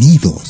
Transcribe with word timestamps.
Bienvenidos. 0.00 0.49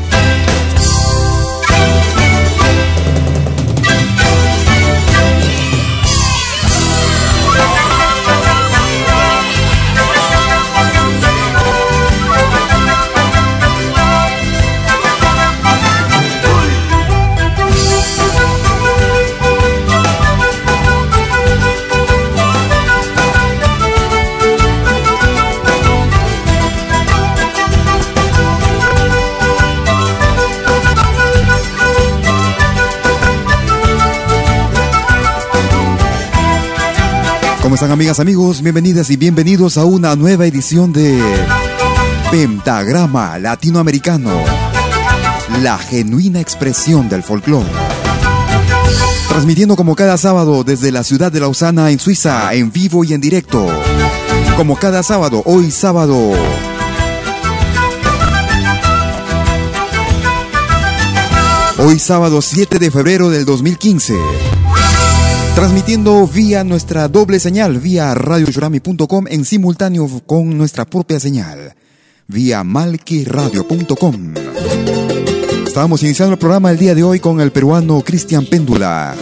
Amigos? 38.19 38.61
Bienvenidas 38.61 39.09
y 39.09 39.15
bienvenidos 39.15 39.77
a 39.77 39.85
una 39.85 40.15
nueva 40.15 40.45
edición 40.45 40.91
de 40.91 41.21
Pentagrama 42.29 43.39
Latinoamericano, 43.39 44.31
la 45.61 45.77
genuina 45.77 46.41
expresión 46.41 47.07
del 47.07 47.23
folclore. 47.23 47.69
Transmitiendo 49.29 49.77
como 49.77 49.95
cada 49.95 50.17
sábado 50.17 50.63
desde 50.63 50.91
la 50.91 51.03
ciudad 51.03 51.31
de 51.31 51.39
Lausana 51.39 51.89
en 51.91 51.99
Suiza, 51.99 52.53
en 52.53 52.71
vivo 52.71 53.05
y 53.05 53.13
en 53.13 53.21
directo. 53.21 53.65
Como 54.57 54.75
cada 54.75 55.03
sábado, 55.03 55.41
hoy 55.45 55.71
sábado. 55.71 56.33
Hoy 61.77 61.97
sábado 61.97 62.41
7 62.41 62.77
de 62.77 62.91
febrero 62.91 63.29
del 63.29 63.45
2015. 63.45 64.60
Transmitiendo 65.55 66.27
vía 66.27 66.63
nuestra 66.63 67.07
doble 67.07 67.39
señal, 67.39 67.79
vía 67.79 68.13
radioyorami.com 68.15 69.25
en 69.27 69.45
simultáneo 69.45 70.07
con 70.25 70.57
nuestra 70.57 70.85
propia 70.85 71.19
señal, 71.19 71.75
vía 72.27 72.63
malquiradio.com. 72.63 74.33
Estamos 75.67 76.03
iniciando 76.03 76.33
el 76.33 76.39
programa 76.39 76.71
el 76.71 76.77
día 76.77 76.95
de 76.95 77.03
hoy 77.03 77.19
con 77.19 77.41
el 77.41 77.51
peruano 77.51 78.01
Cristian 78.01 78.45
Péndula, 78.45 79.15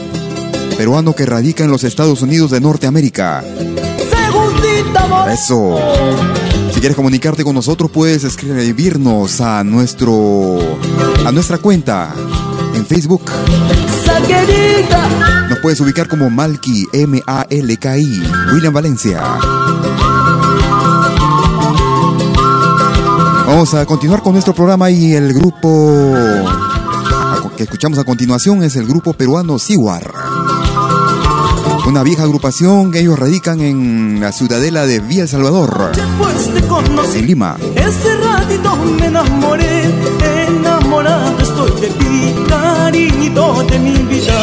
peruano 0.78 1.14
que 1.14 1.26
radica 1.26 1.64
en 1.64 1.72
los 1.72 1.84
Estados 1.84 2.22
Unidos 2.22 2.52
de 2.52 2.62
Norteamérica. 2.62 3.44
Eso. 5.32 5.78
Si 6.74 6.80
quieres 6.80 6.96
comunicarte 6.96 7.44
con 7.44 7.56
nosotros, 7.56 7.92
puedes 7.92 8.24
escribirnos 8.24 9.42
a 9.42 9.64
nuestro 9.64 10.60
a 11.26 11.32
nuestra 11.32 11.58
cuenta 11.58 12.14
en 12.74 12.86
Facebook. 12.86 13.24
Nos 15.50 15.60
puedes 15.60 15.80
ubicar 15.80 16.08
como 16.08 16.30
Malki 16.30 16.86
M 16.94 17.22
A 17.26 17.46
L 17.50 17.78
K 17.78 17.98
I 17.98 18.24
William 18.54 18.74
Valencia. 18.74 19.22
Vamos 23.48 23.74
a 23.74 23.86
continuar 23.86 24.22
con 24.22 24.34
nuestro 24.34 24.54
programa 24.54 24.92
y 24.92 25.14
el 25.14 25.34
grupo 25.34 26.14
que 27.58 27.64
escuchamos 27.64 28.00
a 28.00 28.04
continuación 28.04 28.64
es 28.64 28.76
el 28.76 28.86
grupo 28.86 29.14
peruano 29.14 29.58
Siwar 29.58 30.14
una 31.90 32.04
vieja 32.04 32.22
agrupación 32.22 32.92
que 32.92 33.00
ellos 33.00 33.18
radican 33.18 33.62
en 33.62 34.20
la 34.22 34.32
ciudadela 34.32 34.86
de 34.86 35.00
Villa 35.00 35.24
El 35.24 35.28
Salvador, 35.28 35.92
en 37.16 37.26
Lima. 37.26 37.58
Ese 37.74 38.16
ratito 38.18 38.76
me 38.76 39.08
enamoré, 39.08 39.92
enamorado 40.48 41.39
de 41.80 41.88
ti, 41.88 42.36
cariñito 42.48 43.64
de 43.64 43.80
mi 43.80 43.98
vida. 44.04 44.40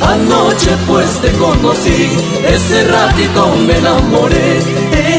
Anoche 0.00 0.70
pues 0.86 1.20
te 1.20 1.30
conocí, 1.32 2.08
ese 2.48 2.84
ratito 2.84 3.54
me 3.66 3.76
enamoré, 3.76 4.60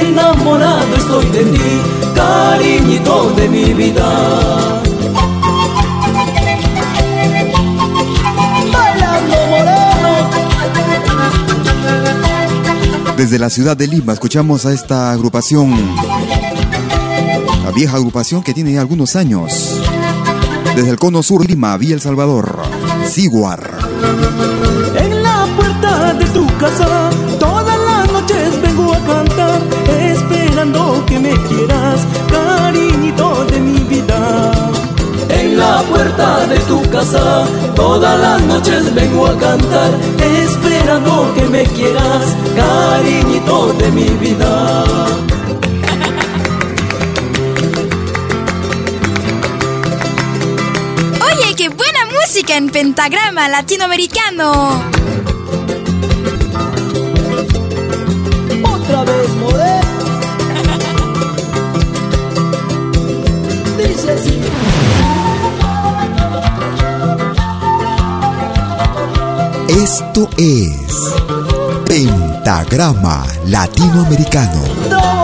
enamorado 0.01 0.95
estoy 0.97 1.25
de 1.27 1.43
ti, 1.45 1.81
cariñito 2.15 3.31
de 3.35 3.49
mi 3.49 3.73
vida. 3.73 4.81
Desde 13.15 13.39
la 13.39 13.49
ciudad 13.49 13.77
de 13.77 13.87
Lima 13.87 14.13
escuchamos 14.13 14.65
a 14.65 14.73
esta 14.73 15.11
agrupación, 15.11 15.71
la 17.63 17.71
vieja 17.71 17.95
agrupación 17.97 18.41
que 18.41 18.53
tiene 18.53 18.79
algunos 18.79 19.15
años. 19.15 19.79
Desde 20.75 20.89
el 20.89 20.97
cono 20.97 21.21
sur 21.21 21.47
Lima, 21.47 21.77
Vía 21.77 21.93
El 21.93 22.01
Salvador, 22.01 22.63
Siguar. 23.07 23.77
En 24.97 25.21
la 25.21 25.45
puerta 25.55 26.13
de 26.13 26.25
tu 26.25 26.47
casa, 26.57 27.11
todas 27.39 27.77
las 27.77 28.11
noches 28.11 28.59
vengo 28.59 28.91
a 28.91 28.99
cantar, 28.99 29.61
esperando 29.99 31.03
que 31.05 31.19
me 31.19 31.29
quieras, 31.47 31.99
cariñito 32.27 33.45
de 33.45 33.59
mi 33.59 33.79
vida. 33.81 34.51
En 35.29 35.57
la 35.57 35.83
puerta 35.83 36.47
de 36.47 36.57
tu 36.61 36.81
casa, 36.89 37.45
todas 37.75 38.19
las 38.19 38.41
noches 38.41 38.95
vengo 38.95 39.27
a 39.27 39.37
cantar, 39.37 39.91
esperando 40.19 41.33
que 41.35 41.45
me 41.49 41.63
quieras, 41.65 42.35
cariñito 42.55 43.73
de 43.73 43.91
mi 43.91 44.09
vida. 44.09 44.85
Música 52.53 52.57
en 52.57 52.69
pentagrama 52.69 53.49
latinoamericano. 53.49 54.83
Otra 58.63 59.03
vez, 59.03 59.29
More. 59.39 59.81
Dice 63.77 64.11
así. 64.11 64.41
Esto 69.69 70.29
es 70.37 71.15
Pentagrama 71.85 73.25
Latinoamericano. 73.45 75.22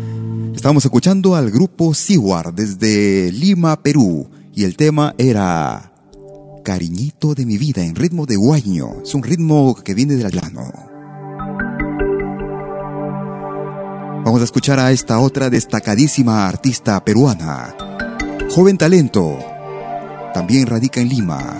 Estamos 0.55 0.85
escuchando 0.85 1.35
al 1.35 1.51
grupo 1.51 1.95
Siwar 1.95 2.55
desde 2.55 3.33
Lima, 3.33 3.83
Perú, 3.83 4.29
y 4.55 4.63
el 4.65 4.77
tema 4.77 5.15
era 5.19 5.93
Cariñito 6.63 7.35
de 7.35 7.47
mi 7.47 7.57
vida 7.59 7.85
en 7.85 7.97
ritmo 7.97 8.27
de 8.27 8.37
guaño. 8.37 9.03
Es 9.03 9.15
un 9.15 9.23
ritmo 9.23 9.75
que 9.75 9.95
viene 9.95 10.15
del 10.15 10.31
llano. 10.31 10.90
Vamos 14.23 14.43
a 14.43 14.45
escuchar 14.45 14.79
a 14.79 14.93
esta 14.93 15.19
otra 15.19 15.49
destacadísima 15.49 16.47
artista 16.47 17.03
peruana. 17.03 17.75
Joven 18.51 18.77
talento. 18.77 19.39
También 20.35 20.67
radica 20.67 21.01
en 21.01 21.09
Lima. 21.09 21.57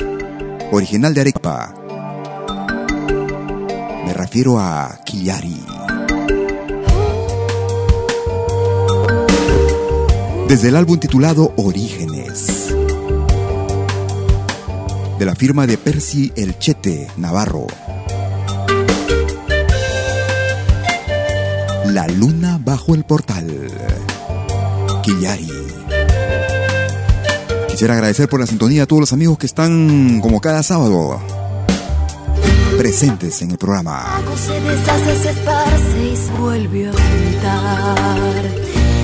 Original 0.71 1.15
de 1.15 1.21
Arequipa. 1.23 1.75
Me 4.07 4.13
refiero 4.13 4.61
a 4.61 5.01
Killari. 5.05 5.65
Desde 10.47 10.69
el 10.69 10.77
álbum 10.77 10.99
titulado 10.99 11.55
Orígenes. 11.57 12.75
De 15.19 15.25
la 15.25 15.35
firma 15.35 15.67
de 15.67 15.79
Percy 15.79 16.31
El 16.37 16.59
Chete 16.59 17.09
Navarro. 17.17 17.67
La 21.93 22.07
luna 22.07 22.61
bajo 22.65 22.95
el 22.95 23.03
portal. 23.03 23.67
Killari. 25.03 25.51
Quisiera 27.69 27.95
agradecer 27.95 28.29
por 28.29 28.39
la 28.39 28.47
sintonía 28.47 28.85
a 28.85 28.87
todos 28.87 29.01
los 29.01 29.13
amigos 29.13 29.39
que 29.39 29.47
están, 29.47 30.21
como 30.21 30.41
cada 30.41 30.63
sábado, 30.63 31.21
presentes 32.79 33.43
en 33.43 33.51
el 33.51 33.59
programa. 33.59 34.23
Se 34.37 34.61
deshace, 34.61 35.19
se 35.21 35.31
esparce 35.31 36.05
y 36.13 36.17
se 36.17 36.33
vuelve 36.35 36.91
a. 37.45 37.95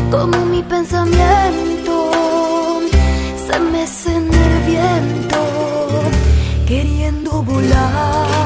Como 0.09 0.47
mi 0.47 0.63
pensamiento 0.63 2.11
se 3.51 3.59
mece 3.59 4.15
en 4.15 4.33
el 4.33 4.63
viento, 4.65 5.39
queriendo 6.69 7.43
volar. 7.43 8.46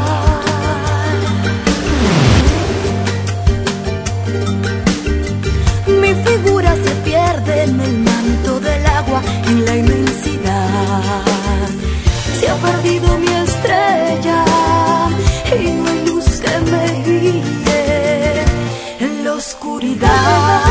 Perdido 12.62 13.19
mi 13.19 13.29
estrella 13.29 14.45
y 15.59 15.71
no 15.73 15.88
hay 15.88 16.07
luz 16.07 16.40
que 16.40 16.59
me 16.71 16.85
guíe 17.05 18.45
en 19.00 19.25
la 19.25 19.33
oscuridad. 19.35 20.70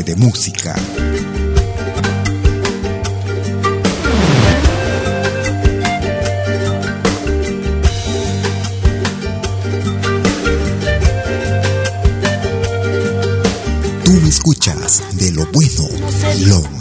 De 0.00 0.16
música. 0.16 0.74
Tú 14.02 14.12
me 14.12 14.28
escuchas 14.28 15.02
de 15.12 15.30
lo 15.32 15.44
bueno, 15.52 15.86
lo 16.46 16.71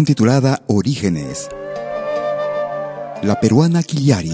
titulada 0.00 0.62
Orígenes, 0.68 1.48
la 3.22 3.38
peruana 3.38 3.82
Kiliari. 3.82 4.32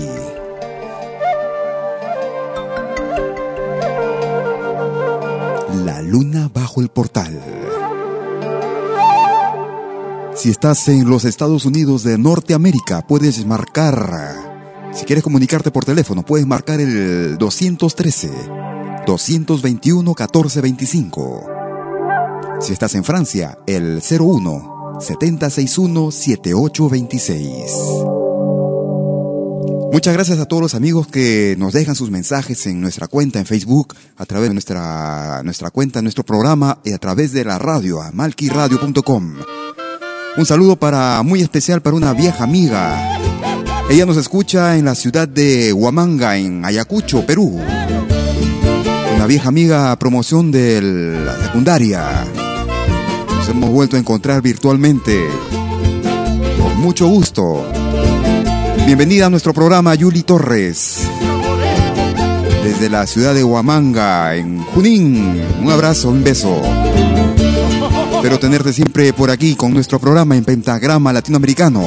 La 5.84 6.00
luna 6.00 6.48
bajo 6.54 6.80
el 6.80 6.90
portal. 6.90 7.42
Si 10.36 10.48
estás 10.48 10.86
en 10.86 11.10
los 11.10 11.24
Estados 11.24 11.66
Unidos 11.66 12.04
de 12.04 12.18
Norteamérica, 12.18 13.04
puedes 13.04 13.44
marcar. 13.44 14.36
Si 14.92 15.04
quieres 15.04 15.24
comunicarte 15.24 15.72
por 15.72 15.84
teléfono, 15.84 16.24
puedes 16.24 16.46
marcar 16.46 16.80
el 16.80 17.36
213 17.36 18.30
221 19.04 20.02
1425. 20.04 21.46
Si 22.60 22.72
estás 22.72 22.94
en 22.94 23.02
Francia, 23.02 23.58
el 23.66 24.00
01 24.00 24.77
7061 25.00 26.10
7826. 26.10 28.18
Muchas 29.90 30.12
gracias 30.12 30.38
a 30.38 30.44
todos 30.44 30.60
los 30.60 30.74
amigos 30.74 31.06
que 31.06 31.56
nos 31.58 31.72
dejan 31.72 31.94
sus 31.94 32.10
mensajes 32.10 32.66
en 32.66 32.80
nuestra 32.80 33.08
cuenta 33.08 33.38
en 33.38 33.46
Facebook, 33.46 33.94
a 34.16 34.26
través 34.26 34.50
de 34.50 34.54
nuestra, 34.54 35.42
nuestra 35.44 35.70
cuenta, 35.70 36.02
nuestro 36.02 36.24
programa 36.24 36.78
y 36.84 36.92
a 36.92 36.98
través 36.98 37.32
de 37.32 37.44
la 37.44 37.58
radio, 37.58 38.02
a 38.02 38.12
malquiradio.com. 38.12 39.36
Un 40.36 40.46
saludo 40.46 40.76
para 40.76 41.22
muy 41.22 41.40
especial 41.40 41.80
para 41.80 41.96
una 41.96 42.12
vieja 42.12 42.44
amiga. 42.44 43.18
Ella 43.90 44.04
nos 44.04 44.18
escucha 44.18 44.76
en 44.76 44.84
la 44.84 44.94
ciudad 44.94 45.26
de 45.26 45.72
Huamanga, 45.72 46.36
en 46.36 46.64
Ayacucho, 46.64 47.24
Perú. 47.24 47.58
Una 49.16 49.26
vieja 49.26 49.48
amiga 49.48 49.98
promoción 49.98 50.52
de 50.52 50.82
la 51.24 51.42
secundaria. 51.42 52.24
Hemos 53.48 53.70
vuelto 53.70 53.96
a 53.96 53.98
encontrar 53.98 54.42
virtualmente. 54.42 55.26
Con 56.60 56.78
mucho 56.80 57.08
gusto. 57.08 57.66
Bienvenida 58.84 59.24
a 59.26 59.30
nuestro 59.30 59.54
programa 59.54 59.94
Yuli 59.94 60.22
Torres. 60.22 61.08
Desde 62.62 62.90
la 62.90 63.06
ciudad 63.06 63.32
de 63.34 63.42
Huamanga, 63.42 64.36
en 64.36 64.62
Junín. 64.62 65.40
Un 65.62 65.70
abrazo, 65.70 66.10
un 66.10 66.22
beso. 66.22 66.60
Espero 68.14 68.38
tenerte 68.38 68.74
siempre 68.74 69.14
por 69.14 69.30
aquí 69.30 69.56
con 69.56 69.72
nuestro 69.72 69.98
programa 69.98 70.36
en 70.36 70.44
Pentagrama 70.44 71.10
Latinoamericano. 71.12 71.82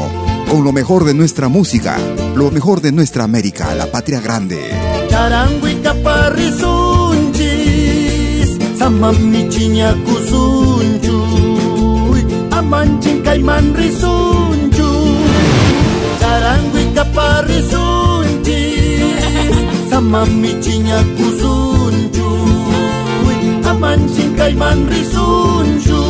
Con 0.50 0.64
lo 0.64 0.72
mejor 0.72 1.06
de 1.06 1.14
nuestra 1.14 1.48
música. 1.48 2.00
Lo 2.36 2.50
mejor 2.50 2.82
de 2.82 2.92
nuestra 2.92 3.24
América, 3.24 3.76
la 3.76 3.92
patria 3.92 4.20
grande. 4.20 4.60
Charangui 5.10 5.76
kaparrisunchis 5.84 8.58
mancing 12.72 13.20
kaiman 13.24 13.66
risunju 13.76 14.92
Sarangwi 16.22 16.84
kapari 16.96 17.60
sunji 17.72 18.64
Sama 19.92 20.24
micinya 20.26 21.00
ku 21.20 21.28
sunju. 21.42 22.30
Amancing 23.72 24.34
kaiman 24.40 24.88
risunju 24.88 26.02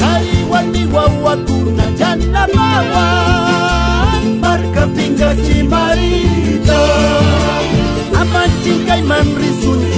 Hari 0.00 0.38
wani 0.48 0.82
wawa 0.94 1.34
kuna 1.46 1.86
jana 2.00 2.44
bawa 2.54 3.06
Barka 4.40 4.84
pingga 4.96 5.30
cimarita 5.44 6.80
Amancing 8.20 8.80
kaiman 8.88 9.28
risunju 9.36 9.95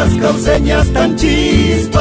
Sumas 0.00 0.14
causeñas 0.20 0.88
tan 0.94 1.14
chispas 1.16 2.00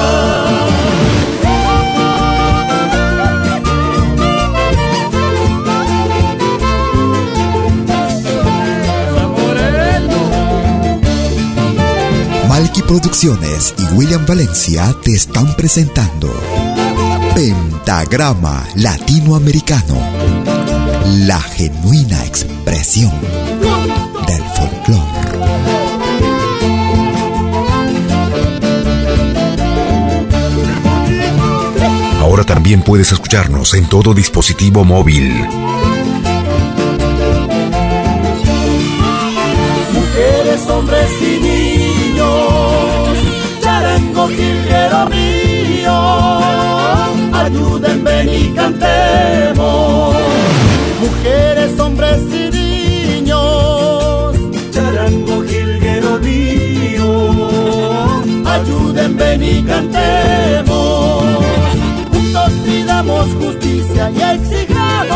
Malky 12.48 12.82
Producciones 12.84 13.74
y 13.78 13.84
William 13.96 14.26
Valencia 14.26 14.96
te 15.04 15.16
están 15.16 15.54
presentando 15.56 16.32
Pentagrama 17.36 18.66
Latinoamericano, 18.76 19.96
la 21.26 21.40
genuina 21.40 22.24
expresión 22.26 23.12
del 24.28 24.44
folclore. 24.56 25.19
Ahora 32.30 32.44
también 32.44 32.84
puedes 32.84 33.12
escucharnos 33.12 33.74
en 33.74 33.90
todo 33.90 34.14
dispositivo 34.14 34.86
móvil. 34.86 35.34
Mujeres, 39.94 40.68
hombres 40.70 41.10
y 41.24 41.42
niños 41.42 43.18
Charango, 43.64 44.28
jilguero 44.28 45.10
mío. 45.10 45.96
Ayuden, 47.34 48.04
ven 48.04 48.30
y 48.30 48.50
cantemos. 48.50 50.16
Mujeres, 51.02 51.80
hombres 51.80 52.22
y 52.32 52.52
niños 52.56 54.36
Charango, 54.72 55.44
jilguero 55.48 56.20
mío. 56.20 57.34
Ayuden, 58.46 59.18
ven 59.18 59.44
y 59.44 59.64
cantemos 59.64 60.19
y 64.16 64.22
exigamos 64.22 65.10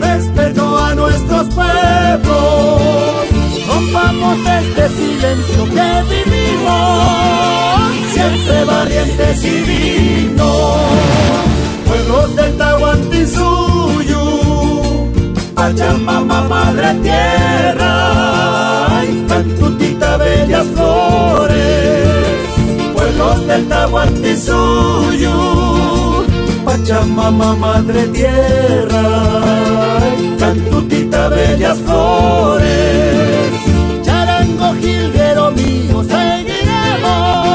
respeto 0.00 0.78
a 0.78 0.94
nuestros 0.94 1.46
pueblos. 1.54 2.80
Rompamos 3.66 4.38
este 4.38 4.88
silencio 4.88 5.64
que 5.74 6.02
vivimos, 6.14 7.92
siempre 8.12 8.64
valientes 8.64 9.44
y 9.44 9.60
dignos. 9.70 10.76
Pueblos 11.86 12.36
del 12.36 12.56
Tahuantinsuyo, 12.56 14.22
Pachamama, 15.54 16.40
Madre 16.42 16.94
Tierra, 17.02 17.94
y 19.08 19.10
Cantutita, 19.28 20.16
bellas 20.16 20.66
flores. 20.74 22.26
Pueblos 22.94 23.46
del 23.46 23.68
Tahuantinsuyo, 23.68 25.34
Pachamama, 26.90 27.54
Madre 27.54 28.08
Tierra, 28.08 29.04
Cantutita, 30.40 31.28
bellas 31.28 31.78
flores. 31.78 33.52
Charango, 34.04 34.74
jilguero 34.80 35.52
mío, 35.52 36.02
seguiremos 36.02 37.46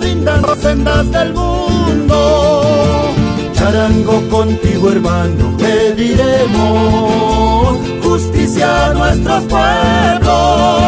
brindando 0.00 0.54
sendas 0.56 1.10
del 1.10 1.32
mundo. 1.32 3.14
Charango 3.54 4.20
contigo, 4.28 4.90
hermano, 4.90 5.56
pediremos 5.56 6.98
justicia 8.02 8.90
a 8.90 8.92
nuestros 8.92 9.44
pueblos. 9.44 10.82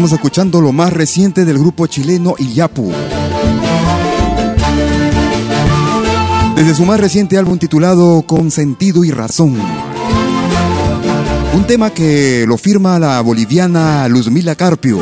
Estamos 0.00 0.16
escuchando 0.16 0.62
lo 0.62 0.72
más 0.72 0.94
reciente 0.94 1.44
del 1.44 1.58
grupo 1.58 1.86
chileno 1.86 2.34
Iyapu. 2.38 2.90
Desde 6.56 6.74
su 6.74 6.86
más 6.86 6.98
reciente 6.98 7.36
álbum 7.36 7.58
titulado 7.58 8.22
Con 8.22 8.50
sentido 8.50 9.04
y 9.04 9.10
razón. 9.10 9.58
Un 11.52 11.64
tema 11.66 11.90
que 11.90 12.46
lo 12.48 12.56
firma 12.56 12.98
la 12.98 13.20
boliviana 13.20 14.08
Luzmila 14.08 14.54
Carpio. 14.54 15.00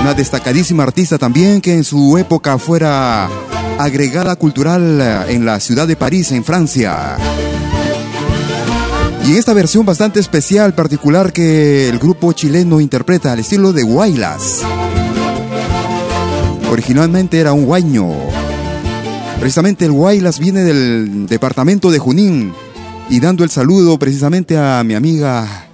Una 0.00 0.14
destacadísima 0.14 0.84
artista 0.84 1.18
también 1.18 1.60
que 1.60 1.74
en 1.74 1.84
su 1.84 2.16
época 2.16 2.56
fuera 2.56 3.28
agregada 3.78 4.36
cultural 4.36 5.26
en 5.28 5.44
la 5.44 5.60
ciudad 5.60 5.86
de 5.86 5.96
París, 5.96 6.32
en 6.32 6.42
Francia. 6.42 7.18
Y 9.26 9.32
en 9.32 9.38
esta 9.38 9.54
versión 9.54 9.84
bastante 9.84 10.20
especial, 10.20 10.72
particular 10.72 11.32
que 11.32 11.88
el 11.88 11.98
grupo 11.98 12.32
chileno 12.32 12.80
interpreta 12.80 13.32
al 13.32 13.40
estilo 13.40 13.72
de 13.72 13.82
Guaylas. 13.82 14.60
Originalmente 16.70 17.40
era 17.40 17.52
un 17.52 17.64
guaño. 17.64 18.08
Precisamente 19.40 19.84
el 19.84 19.90
Guaylas 19.90 20.38
viene 20.38 20.62
del 20.62 21.26
departamento 21.26 21.90
de 21.90 21.98
Junín. 21.98 22.52
Y 23.10 23.18
dando 23.18 23.42
el 23.42 23.50
saludo 23.50 23.98
precisamente 23.98 24.56
a 24.58 24.84
mi 24.84 24.94
amiga, 24.94 25.66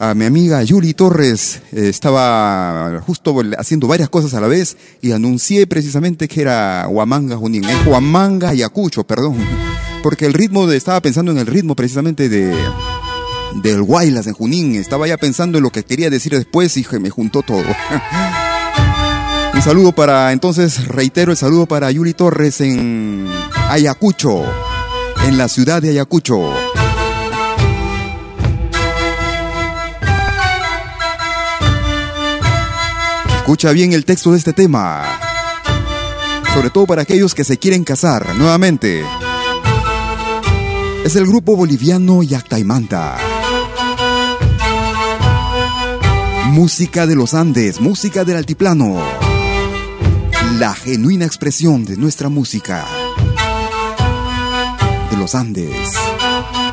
a 0.00 0.14
mi 0.14 0.24
amiga 0.24 0.60
Yuli 0.64 0.92
Torres. 0.92 1.62
Eh, 1.70 1.88
estaba 1.88 3.00
justo 3.06 3.36
haciendo 3.58 3.86
varias 3.86 4.08
cosas 4.08 4.34
a 4.34 4.40
la 4.40 4.48
vez 4.48 4.76
y 5.00 5.12
anuncié 5.12 5.68
precisamente 5.68 6.26
que 6.26 6.40
era 6.40 6.88
Huamanga 6.88 7.36
Junín. 7.36 7.64
Es 7.64 7.86
Huamanga 7.86 8.48
Ayacucho, 8.48 9.04
perdón 9.04 9.36
porque 10.02 10.26
el 10.26 10.34
ritmo 10.34 10.66
de, 10.66 10.76
estaba 10.76 11.00
pensando 11.00 11.32
en 11.32 11.38
el 11.38 11.46
ritmo 11.46 11.76
precisamente 11.76 12.28
de 12.28 12.54
del 13.56 13.82
Guaylas 13.82 14.26
en 14.26 14.32
Junín, 14.32 14.74
estaba 14.76 15.06
ya 15.06 15.18
pensando 15.18 15.58
en 15.58 15.64
lo 15.64 15.70
que 15.70 15.84
quería 15.84 16.08
decir 16.10 16.32
después 16.32 16.74
y 16.76 16.86
me 16.98 17.10
juntó 17.10 17.42
todo. 17.42 17.64
Un 19.54 19.60
saludo 19.62 19.92
para, 19.92 20.32
entonces 20.32 20.88
reitero 20.88 21.32
el 21.32 21.36
saludo 21.36 21.66
para 21.66 21.90
Yuri 21.90 22.14
Torres 22.14 22.62
en 22.62 23.28
Ayacucho, 23.68 24.44
en 25.26 25.36
la 25.36 25.48
ciudad 25.48 25.82
de 25.82 25.90
Ayacucho. 25.90 26.50
Escucha 33.36 33.72
bien 33.72 33.92
el 33.92 34.06
texto 34.06 34.32
de 34.32 34.38
este 34.38 34.54
tema, 34.54 35.04
sobre 36.54 36.70
todo 36.70 36.86
para 36.86 37.02
aquellos 37.02 37.34
que 37.34 37.44
se 37.44 37.58
quieren 37.58 37.84
casar 37.84 38.34
nuevamente 38.36 39.04
es 41.04 41.16
el 41.16 41.26
grupo 41.26 41.56
boliviano 41.56 42.22
Yactaimanta. 42.22 43.16
Música 46.46 47.06
de 47.06 47.16
los 47.16 47.34
Andes, 47.34 47.80
música 47.80 48.24
del 48.24 48.36
altiplano. 48.36 49.00
La 50.58 50.74
genuina 50.74 51.24
expresión 51.24 51.84
de 51.84 51.96
nuestra 51.96 52.28
música. 52.28 52.84
De 55.10 55.16
los 55.16 55.34
Andes, 55.34 55.92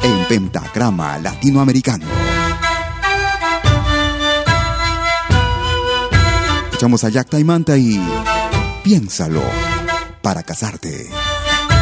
en 0.03 0.27
pentagrama 0.27 1.17
latinoamericano. 1.17 2.05
Escuchamos 6.65 7.03
a 7.03 7.09
Yactaimanta 7.09 7.77
y 7.77 7.99
piénsalo 8.83 9.41
para 10.21 10.43
casarte. 10.43 11.09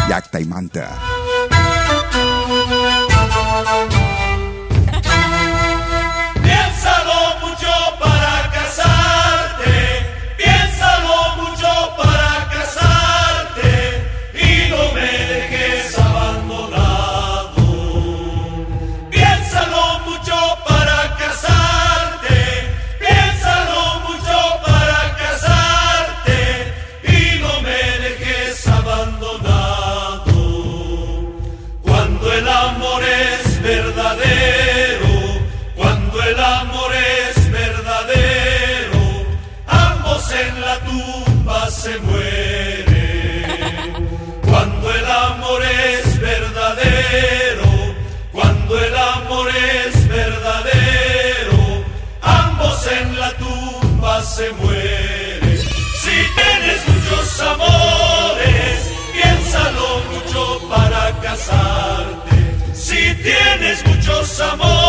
Yactaimanta. 0.09 1.16
Muchos 64.17 64.39
amores, 64.41 64.86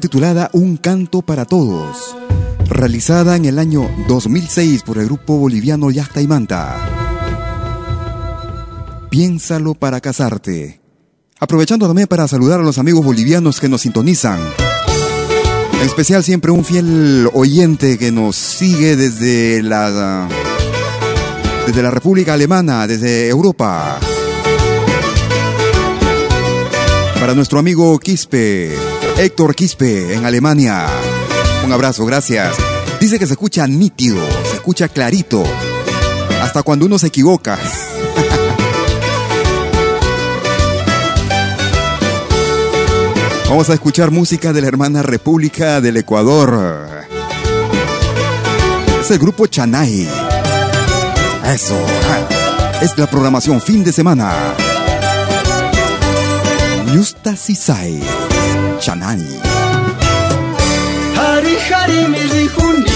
Titulada 0.00 0.50
Un 0.52 0.76
canto 0.76 1.22
para 1.22 1.44
todos, 1.44 2.16
realizada 2.68 3.36
en 3.36 3.44
el 3.44 3.58
año 3.58 3.90
2006 4.06 4.82
por 4.82 4.98
el 4.98 5.06
grupo 5.06 5.36
boliviano 5.38 5.90
Yasta 5.90 6.20
y 6.20 6.26
Manta. 6.26 6.76
Piénsalo 9.10 9.74
para 9.74 10.00
casarte. 10.00 10.80
Aprovechando 11.40 11.86
también 11.86 12.08
para 12.08 12.28
saludar 12.28 12.60
a 12.60 12.62
los 12.62 12.78
amigos 12.78 13.04
bolivianos 13.04 13.60
que 13.60 13.68
nos 13.68 13.82
sintonizan. 13.82 14.40
En 15.74 15.86
especial 15.86 16.22
siempre 16.22 16.52
un 16.52 16.64
fiel 16.64 17.28
oyente 17.32 17.98
que 17.98 18.12
nos 18.12 18.36
sigue 18.36 18.96
desde 18.96 19.62
la 19.62 20.28
desde 21.66 21.82
la 21.82 21.90
República 21.90 22.34
Alemana, 22.34 22.86
desde 22.86 23.28
Europa. 23.28 23.98
Para 27.20 27.34
nuestro 27.34 27.58
amigo 27.58 27.98
Quispe, 27.98 28.72
Héctor 29.18 29.56
Quispe, 29.56 30.14
en 30.14 30.24
Alemania. 30.24 30.86
Un 31.64 31.72
abrazo, 31.72 32.06
gracias. 32.06 32.54
Dice 33.00 33.18
que 33.18 33.26
se 33.26 33.32
escucha 33.32 33.66
nítido, 33.66 34.20
se 34.48 34.54
escucha 34.54 34.86
clarito, 34.86 35.42
hasta 36.40 36.62
cuando 36.62 36.86
uno 36.86 37.00
se 37.00 37.08
equivoca. 37.08 37.58
Vamos 43.48 43.68
a 43.70 43.74
escuchar 43.74 44.12
música 44.12 44.52
de 44.52 44.60
la 44.60 44.68
hermana 44.68 45.02
República 45.02 45.80
del 45.80 45.96
Ecuador. 45.96 46.86
Es 49.00 49.10
el 49.10 49.18
grupo 49.18 49.48
Chanay. 49.48 50.08
Eso. 51.44 51.76
Es 52.80 52.96
la 52.96 53.08
programación 53.08 53.60
fin 53.60 53.82
de 53.82 53.92
semana. 53.92 54.32
Yusta 56.94 57.34
Sisai. 57.34 58.00
chanani 58.80 59.40
hari 61.16 61.54
hari 61.70 62.08
milikundi 62.08 62.92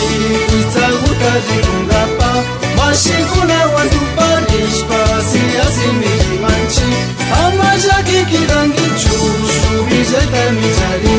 itsagutadirungapa 0.60 2.30
mashikuna 2.76 3.58
wandupanishpa 3.74 5.00
siasimilimanchi 5.30 6.88
amajakikidangichu 7.44 9.16
subijetamijaria 9.62 11.11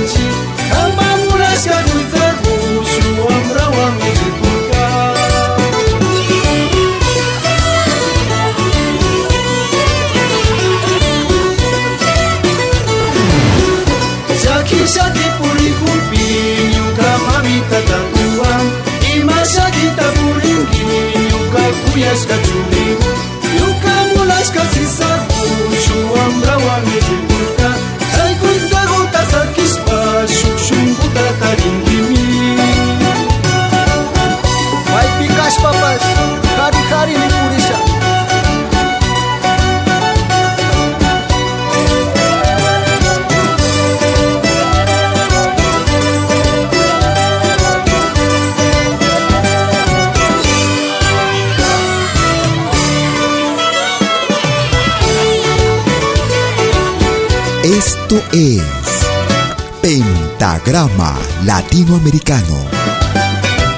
Pentagrama 60.64 61.14
Latinoamericano, 61.44 62.66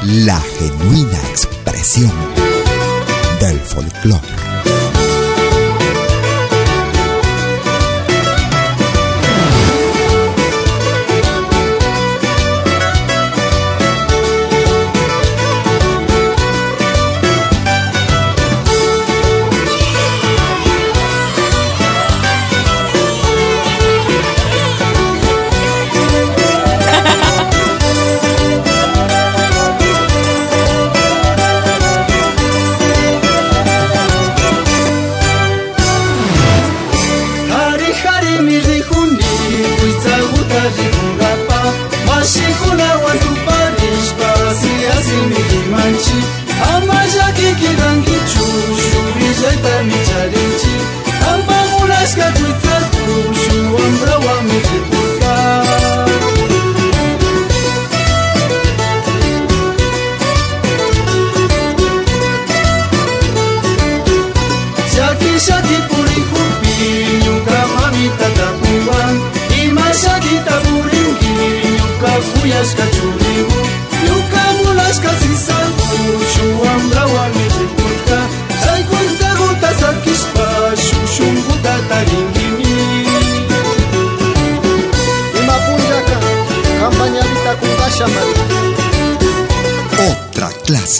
la 0.03 0.39
genuina 0.39 1.17
expresión 1.31 2.11
del 3.39 3.59
folclore. 3.59 4.44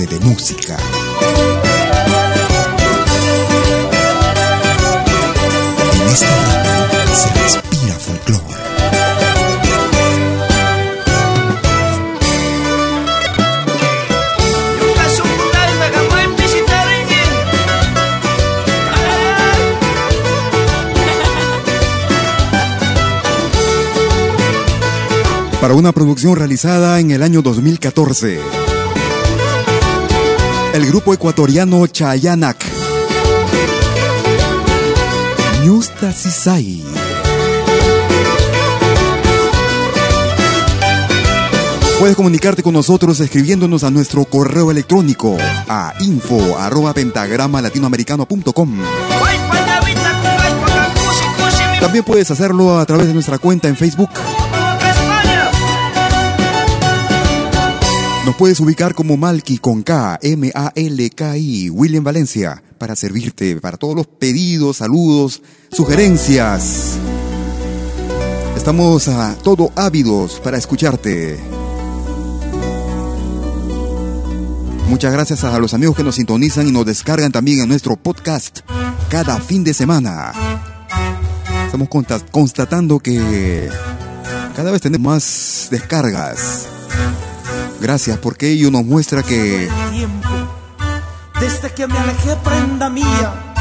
Clase 0.05 0.19
de 0.19 0.19
música. 0.25 0.77
En 5.93 6.07
este 6.07 6.25
ritmo 6.25 7.15
se 7.15 7.29
respira 7.33 7.95
folclore. 7.99 8.43
Para 25.61 25.73
una 25.73 25.91
producción 25.91 26.35
realizada 26.35 26.99
en 26.99 27.11
el 27.11 27.23
año 27.23 27.41
2014. 27.41 28.64
El 30.75 30.85
grupo 30.88 31.13
ecuatoriano 31.13 31.88
Chayanak. 31.88 32.57
Ñusta 35.63 36.11
Sisai. 36.11 36.83
Puedes 41.97 42.17
comunicarte 42.17 42.61
con 42.61 42.73
nosotros 42.73 43.21
escribiéndonos 43.21 43.85
a 43.85 43.89
nuestro 43.89 44.25
correo 44.25 44.69
electrónico 44.69 45.38
a 45.69 45.93
info 46.01 46.57
arroba 46.59 46.93
pentagrama 46.93 47.61
latinoamericano.com. 47.61 48.77
También 51.79 52.03
puedes 52.03 52.29
hacerlo 52.31 52.79
a 52.79 52.85
través 52.85 53.07
de 53.07 53.13
nuestra 53.13 53.38
cuenta 53.38 53.69
en 53.69 53.77
Facebook. 53.77 54.09
Nos 58.25 58.35
puedes 58.38 58.59
ubicar 58.59 58.95
como 58.95 59.17
Malki 59.17 59.59
con 59.59 59.83
K, 59.83 60.17
M-A-L-K-I, 60.19 61.69
William 61.69 62.03
Valencia, 62.03 62.63
para 62.79 62.95
servirte 62.95 63.61
para 63.61 63.77
todos 63.77 63.95
los 63.95 64.07
pedidos, 64.07 64.77
saludos, 64.77 65.43
sugerencias. 65.71 66.93
Estamos 68.57 69.07
a 69.09 69.35
todo 69.43 69.71
ávidos 69.75 70.39
para 70.43 70.57
escucharte. 70.57 71.39
Muchas 74.89 75.13
gracias 75.13 75.43
a 75.43 75.59
los 75.59 75.75
amigos 75.75 75.95
que 75.95 76.03
nos 76.03 76.15
sintonizan 76.15 76.67
y 76.67 76.71
nos 76.71 76.88
descargan 76.88 77.31
también 77.31 77.61
en 77.61 77.69
nuestro 77.69 77.95
podcast 77.95 78.61
cada 79.07 79.39
fin 79.39 79.63
de 79.63 79.75
semana. 79.75 80.33
Estamos 81.67 81.89
constatando 82.31 82.97
que 82.97 83.69
cada 84.55 84.71
vez 84.71 84.81
tenemos 84.81 85.13
más 85.13 85.67
descargas. 85.69 86.69
Gracias 87.85 88.17
porque 88.17 88.49
ello 88.49 88.71
nos 88.71 88.83
muestra 88.83 89.21
que... 89.21 89.69
Desde 91.39 91.71
que 91.71 91.85
me 91.85 91.95
alejé, 91.95 92.35
prenda 92.37 92.89
mía, 92.89 93.53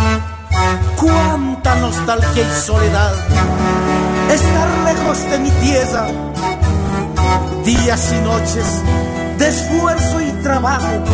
cuánta 0.96 1.74
nostalgia 1.74 2.42
y 2.42 2.62
soledad. 2.62 3.12
Estar 4.32 4.68
lejos 4.86 5.30
de 5.30 5.38
mi 5.40 5.50
tierra, 5.50 6.06
días 7.66 8.14
y 8.14 8.24
noches 8.24 8.64
de 9.36 9.46
esfuerzo 9.46 10.22
y 10.22 10.30
trabajo 10.42 11.04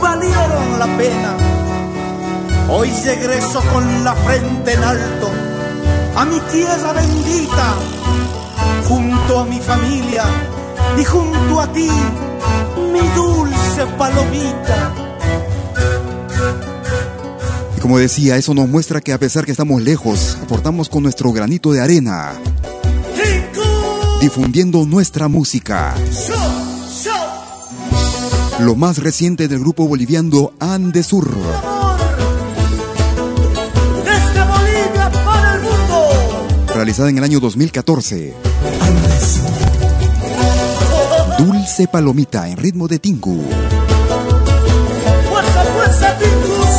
valieron 0.00 0.78
la 0.78 0.86
pena. 0.96 1.36
Hoy 2.70 2.90
regreso 3.04 3.62
con 3.74 4.04
la 4.04 4.14
frente 4.14 4.72
en 4.72 4.82
alto 4.82 5.30
a 6.16 6.24
mi 6.24 6.40
tierra 6.50 6.94
bendita, 6.94 7.74
junto 8.88 9.40
a 9.40 9.44
mi 9.44 9.60
familia 9.60 10.24
y 10.98 11.04
junto 11.04 11.60
a 11.60 11.72
ti, 11.72 11.88
mi 12.92 13.00
dulce 13.14 13.86
palomita. 13.98 14.94
Y 17.76 17.80
como 17.80 17.98
decía, 17.98 18.36
eso 18.36 18.54
nos 18.54 18.68
muestra 18.68 19.00
que 19.00 19.12
a 19.12 19.18
pesar 19.18 19.44
que 19.44 19.52
estamos 19.52 19.82
lejos, 19.82 20.38
aportamos 20.42 20.88
con 20.88 21.02
nuestro 21.02 21.32
granito 21.32 21.72
de 21.72 21.80
arena, 21.80 22.32
difundiendo 24.20 24.84
nuestra 24.86 25.28
música. 25.28 25.94
Lo 28.60 28.76
más 28.76 28.98
reciente 28.98 29.48
del 29.48 29.58
grupo 29.58 29.88
boliviano 29.88 30.52
Andesur. 30.60 31.28
Desde 34.04 34.44
Bolivia 34.44 35.10
para 35.24 35.54
el 35.54 35.62
mundo. 35.62 36.74
Realizada 36.74 37.08
en 37.08 37.18
el 37.18 37.24
año 37.24 37.40
2014. 37.40 38.34
Dulce 41.44 41.88
Palomita 41.88 42.48
en 42.48 42.56
ritmo 42.56 42.86
de 42.86 43.00
Tingu. 43.00 43.42
Fuerza, 45.28 45.64
fuerza, 45.74 46.16
Tingus. 46.16 46.70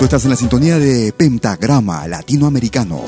Tú 0.00 0.04
estás 0.04 0.24
en 0.24 0.30
la 0.30 0.36
sintonía 0.36 0.76
de 0.76 1.12
Pentagrama 1.12 2.08
Latinoamericano. 2.08 3.02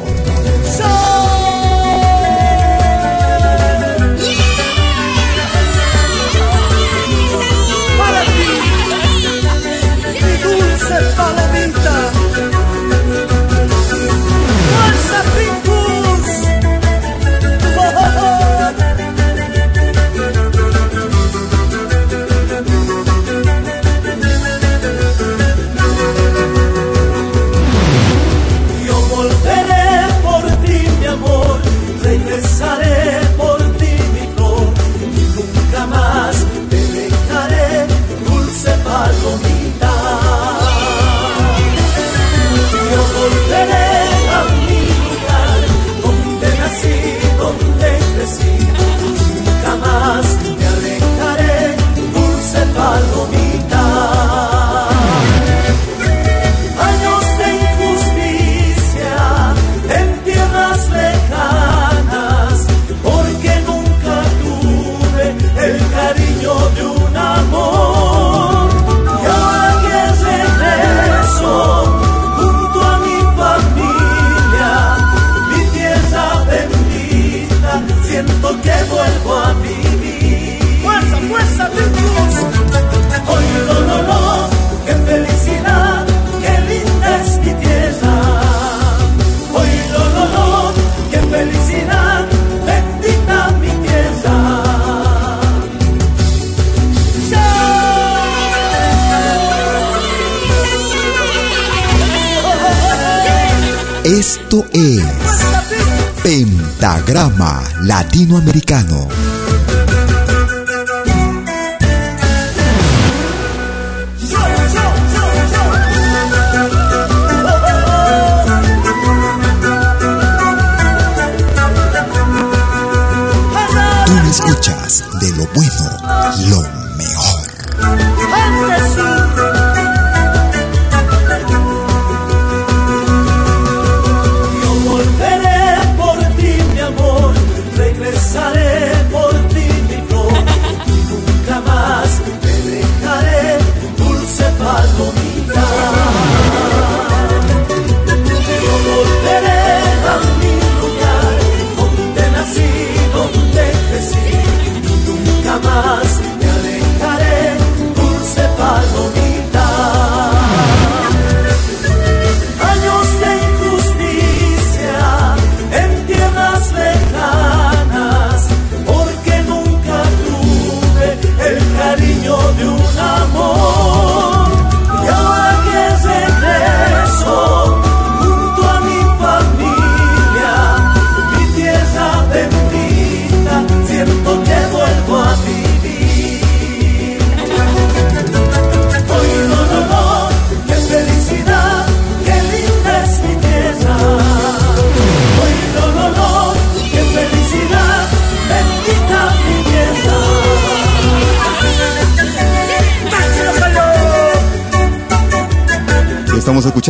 Latinoamericano. 108.12 108.61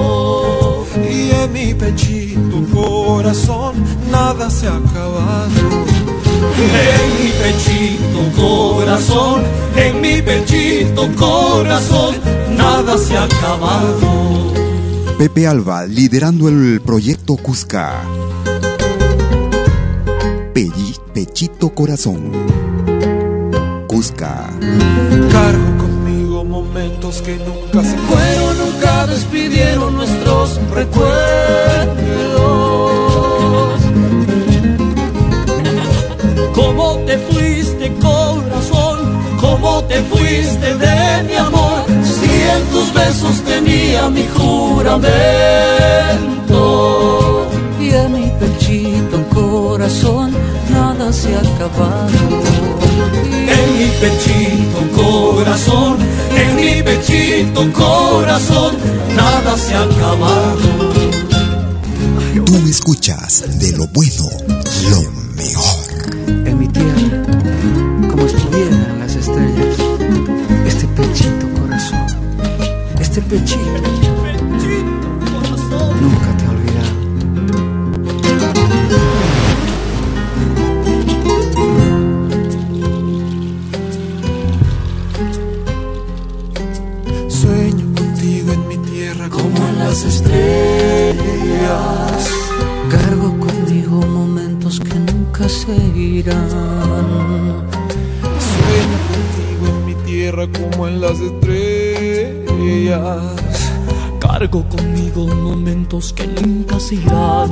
Y 0.96 1.30
en 1.30 1.52
mi 1.52 1.74
pechito 1.74 2.64
corazón 2.72 3.74
nada 4.10 4.50
se 4.50 4.66
ha 4.66 4.76
acabado. 4.76 5.84
En 6.56 7.08
mi 7.18 7.30
pechito 7.40 8.20
corazón, 8.40 9.42
en 9.76 10.00
mi 10.00 10.22
pechito 10.22 11.08
corazón, 11.16 12.16
nada 12.56 12.98
se 12.98 13.16
ha 13.16 13.24
acabado. 13.24 14.52
Pepe 15.18 15.46
Alba 15.46 15.86
liderando 15.86 16.48
el 16.48 16.80
proyecto 16.80 17.36
Cusca. 17.36 18.02
Pechito 21.14 21.72
Corazón. 21.72 22.32
Cusca. 23.86 24.50
Cargo 25.30 25.73
momentos 26.74 27.22
que 27.22 27.36
nunca 27.36 27.84
se 27.88 27.96
fueron, 27.96 28.58
nunca 28.58 29.06
despidieron 29.06 29.94
nuestros 29.94 30.58
recuerdos. 30.72 31.04
¿Cómo 36.52 36.98
te 37.06 37.16
fuiste, 37.18 37.92
corazón? 38.02 38.98
¿Cómo 39.40 39.84
te 39.84 40.02
fuiste 40.02 40.74
de 40.84 41.22
mi 41.28 41.34
amor? 41.34 41.84
Si 42.02 42.30
en 42.54 42.62
tus 42.72 42.92
besos 42.92 43.40
tenía 43.42 44.08
mi 44.08 44.26
juramento. 44.36 45.06
Y 47.80 47.90
en 47.90 48.12
mi 48.14 48.28
pechito 48.40 49.22
corazón 49.32 50.32
nada 50.70 51.12
se 51.12 51.36
ha 51.36 51.40
acabado. 51.40 52.18
En 53.58 53.66
mi 53.78 53.88
pechito 54.00 54.80
corazón, 55.00 55.83
corazón, 58.34 58.76
nada 59.14 59.56
se 59.56 59.74
ha 59.74 59.82
acabado. 59.84 60.58
Tú 62.44 62.56
escuchas 62.68 63.44
de 63.60 63.76
lo 63.76 63.86
bueno, 63.88 64.28
lo 64.90 65.02
mejor. 65.36 65.84
En 66.44 66.58
mi 66.58 66.66
tierra, 66.66 67.22
como 68.10 68.26
estuvieran 68.26 68.98
las 68.98 69.14
estrellas, 69.14 69.76
este 70.66 70.86
pechito 70.88 71.48
corazón, 71.60 72.06
este 72.98 73.20
pechito, 73.22 73.93
irán. 96.14 96.48
Sueño 98.50 98.98
contigo 99.10 99.64
en 99.68 99.78
mi 99.86 99.94
tierra 100.04 100.46
como 100.48 100.86
en 100.88 101.00
las 101.00 101.18
estrellas. 101.20 102.34
Cargo 104.20 104.68
conmigo 104.68 105.26
momentos 105.26 106.12
que 106.12 106.26
nunca 106.26 106.78
se 106.80 106.94
irán. 106.96 107.50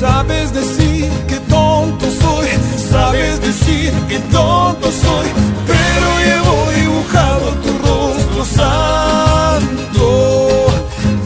Sabes 0.00 0.52
decir 0.52 1.08
que 1.26 1.36
tonto 1.48 2.06
soy, 2.20 2.48
sabes 2.90 3.40
decir 3.40 3.92
que 4.08 4.18
tonto 4.30 4.90
soy, 4.92 5.28
santo, 8.54 10.08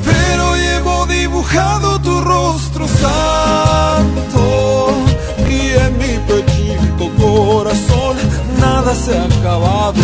pero 0.05 0.57
llevo 0.57 1.07
dibujado 1.07 1.99
tu 2.01 2.21
rostro 2.21 2.87
santo, 2.89 4.43
y 5.49 5.71
en 5.85 5.99
mi 5.99 6.19
pechito 6.27 7.11
corazón 7.19 8.17
nada 8.61 8.95
se 8.95 9.17
ha 9.19 9.25
acabado. 9.25 9.95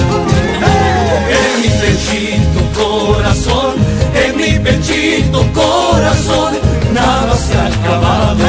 En 1.29 1.61
mi 1.61 1.69
pechito 1.81 2.61
corazón, 2.81 3.75
en 4.15 4.37
mi 4.37 4.59
pechito 4.59 5.41
corazón, 5.53 6.53
nada 6.93 7.37
se 7.37 7.55
ha 7.57 7.67
acabado. 7.67 8.45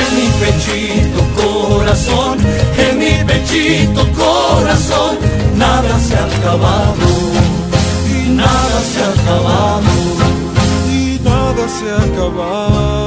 En 0.00 0.08
mi 0.16 0.28
pechito 0.40 1.20
corazón, 1.36 2.38
en 2.78 2.98
mi 2.98 3.14
pechito 3.24 4.02
corazón, 4.12 5.18
nada 5.60 6.00
se 6.00 6.14
ha 6.16 6.24
acabado. 6.24 7.06
Y 8.08 8.30
nada 8.30 8.78
se 8.90 9.00
ha 9.04 9.10
acabado. 9.22 9.90
y 10.90 11.20
nada 11.22 11.68
se 11.68 11.90
ha 11.90 12.02
acabado. 12.02 13.00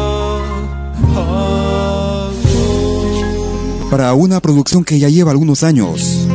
Para 3.89 4.13
una 4.13 4.39
producción 4.39 4.83
que 4.83 4.97
ya 4.97 5.09
lleva 5.09 5.31
algunos 5.31 5.63
años. 5.63 6.27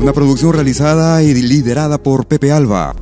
Una 0.00 0.12
producción 0.12 0.52
realizada 0.52 1.22
y 1.22 1.34
liderada 1.34 1.98
por 2.02 2.26
Pepe 2.26 2.52
Alba, 2.52 2.94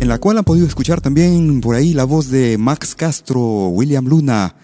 en 0.00 0.08
la 0.08 0.18
cual 0.18 0.38
han 0.38 0.44
podido 0.44 0.66
escuchar 0.66 1.00
también 1.00 1.60
por 1.60 1.74
ahí 1.74 1.92
la 1.92 2.04
voz 2.04 2.30
de 2.30 2.56
Max 2.56 2.94
Castro, 2.94 3.68
William 3.68 4.06
Luna, 4.06 4.54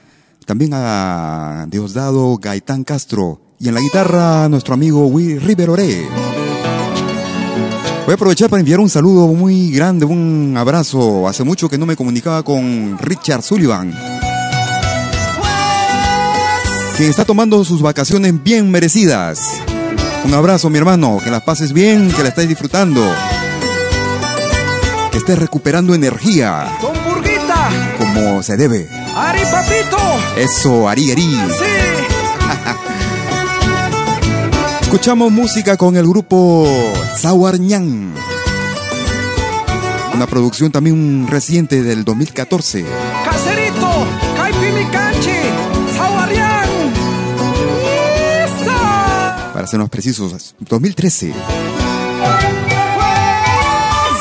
también 0.47 0.73
a 0.75 1.67
Diosdado 1.71 2.39
Gaitán 2.39 2.85
Castro, 2.85 3.42
y 3.63 3.69
en 3.69 3.75
la 3.75 3.81
guitarra 3.81 4.49
nuestro 4.49 4.75
amigo 4.75 5.07
Will 5.07 5.41
River 5.41 5.71
Oré. 5.71 6.05
Voy 8.05 8.11
a 8.11 8.15
aprovechar 8.15 8.51
para 8.51 8.59
enviar 8.59 8.81
un 8.81 8.91
saludo 8.91 9.29
muy 9.29 9.71
grande, 9.71 10.05
un 10.05 10.57
abrazo. 10.59 11.29
Hace 11.29 11.45
mucho 11.45 11.69
que 11.69 11.79
no 11.79 11.87
me 11.87 11.95
comunicaba 11.95 12.43
con 12.43 12.99
Richard 12.99 13.43
Sullivan, 13.43 13.95
quien 16.97 17.09
está 17.09 17.25
tomando 17.25 17.65
sus 17.65 17.81
vacaciones 17.81 18.43
bien 18.43 18.69
merecidas. 18.69 19.39
Un 20.25 20.35
abrazo, 20.35 20.69
mi 20.69 20.79
hermano, 20.79 21.21
que 21.23 21.31
las 21.31 21.43
pases 21.43 21.73
bien, 21.73 22.11
que 22.11 22.25
la 22.25 22.31
estés 22.31 22.49
disfrutando. 22.49 23.01
Que 25.13 25.19
estés 25.19 25.39
recuperando 25.39 25.95
energía, 25.95 26.67
Don 26.83 26.97
Burguita, 27.05 27.71
como 27.97 28.43
se 28.43 28.57
debe. 28.57 28.89
Ari 29.15 29.43
Papito. 29.53 29.99
Eso, 30.37 30.89
Ari 30.89 31.13
Ari. 31.13 31.23
Sí. 31.23 32.93
Escuchamos 34.93 35.33
música 35.33 35.79
con 35.79 35.97
el 35.97 36.07
grupo 36.07 36.69
Sawarñán. 37.17 38.13
Una 40.13 40.27
producción 40.27 40.71
también 40.71 41.27
reciente 41.29 41.83
del 41.83 42.05
2014. 42.05 42.85
Caserito, 43.25 43.91
Caipimicanchi. 44.37 45.31
¡Isa! 48.45 49.51
Para 49.55 49.67
ser 49.67 49.81
más 49.81 49.89
precisos, 49.89 50.55
2013. 50.59 51.33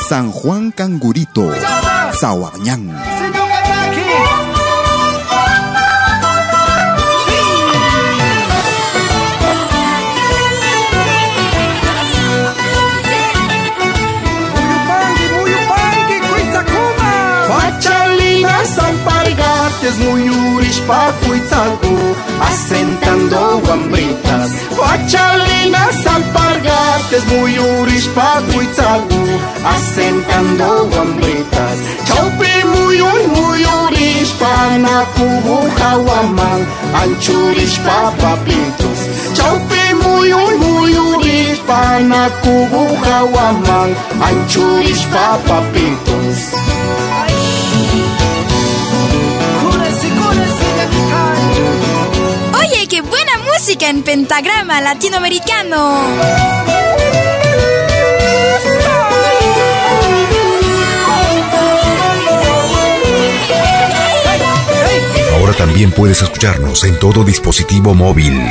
San 0.07 0.32
Juan 0.32 0.72
Cangurito, 0.72 1.51
Sawarñán. 2.17 2.97
Samparigates 19.91 19.97
Muyurish 19.99 20.81
pacuitzalco, 20.87 22.15
asentando 22.41 23.61
guambritas. 23.65 24.51
Guachalinas 24.75 26.05
alpargates, 26.07 27.25
muy 27.27 27.59
urish 27.59 28.07
pacuitzalco, 28.09 29.15
asentando 29.65 30.85
guambritas. 30.91 31.77
Chaupi 32.05 32.53
muy 32.73 33.01
uy 33.01 33.27
muy 33.35 33.65
urish 33.65 34.31
panacubu 34.39 35.69
jaguaman, 35.77 36.65
anchurish 37.01 37.77
papapitos. 37.79 38.99
Chaupi 39.33 39.93
muy 40.03 40.33
uy 40.33 40.55
muy 40.57 40.95
urish 40.95 41.59
panacubu 41.67 42.97
jaguaman, 43.03 43.95
anchurish 44.21 45.05
papapitos. 45.07 46.20
Música 53.62 53.89
en 53.89 54.01
pentagrama 54.01 54.82
latinoamericano. 54.82 55.78
Ahora 65.36 65.53
también 65.53 65.91
puedes 65.91 66.24
escucharnos 66.24 66.84
en 66.86 66.97
todo 66.97 67.24
dispositivo 67.24 67.93
móvil. 67.93 68.41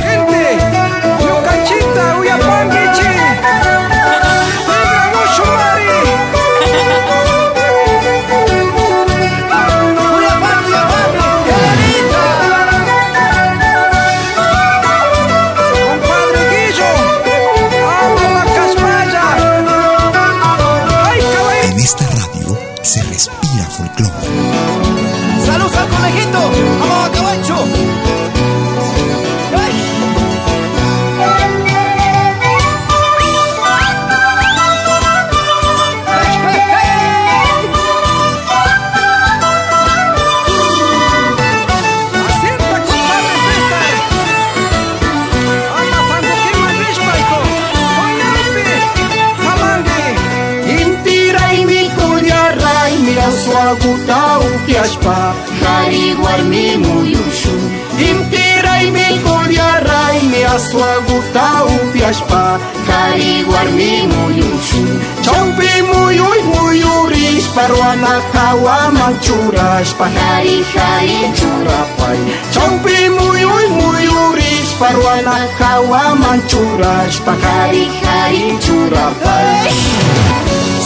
Upiashpa 55.11 55.35
Hari 55.63 56.15
warmi 56.23 56.77
muyushu 56.77 57.55
Intiray 57.99 58.91
mi 58.91 59.19
kuyaray 59.25 60.23
mi 60.31 60.45
aswaguta 60.45 61.65
upiashpa 61.65 62.59
Hari 62.87 63.45
warmi 63.45 64.07
muyushu 64.07 64.83
Chaupi 65.25 65.71
muyuy 65.89 66.41
muyurishpa 66.51 67.67
Ruana 67.69 68.23
kawa 68.33 68.91
manchurashpa 68.91 70.07
Hari 70.09 70.63
hari 70.75 71.19
churapay 71.39 72.19
Chaupi 72.55 73.09
muyuy 73.11 73.67
muyurishpa 73.77 74.89
Ruana 74.93 75.37
kawa 75.59 76.15
manchurashpa 76.17 77.33
Hari 77.43 77.85
hari 78.05 78.59
churapay 78.65 79.71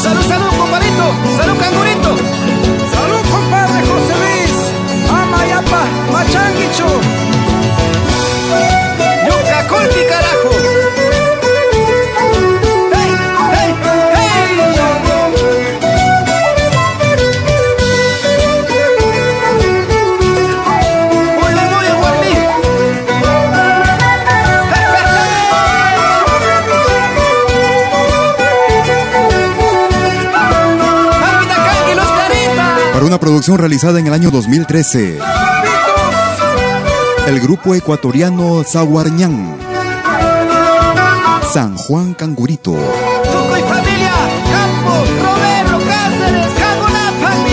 ¡Salud, 0.05 0.20
salud, 0.29 0.53
compadrito! 0.59 1.07
¡Salud, 1.39 1.57
cangurito! 1.57 2.12
Para 32.93 33.07
una 33.07 33.18
producción 33.18 33.59
realizada 33.59 33.99
en 33.99 34.07
el 34.07 34.12
año 34.12 34.31
2013. 34.31 35.18
El 37.27 37.41
grupo 37.41 37.75
ecuatoriano 37.75 38.62
Zaguarñán. 38.64 39.57
San 41.53 41.75
Juan 41.75 42.12
Cangurito. 42.12 42.72
Tuco 42.72 43.57
y 43.57 43.62
familia, 43.62 44.12
Campo, 44.53 45.05
Romero, 45.22 45.79
Cáceres, 45.89 46.53
Cagonapami. 46.59 47.51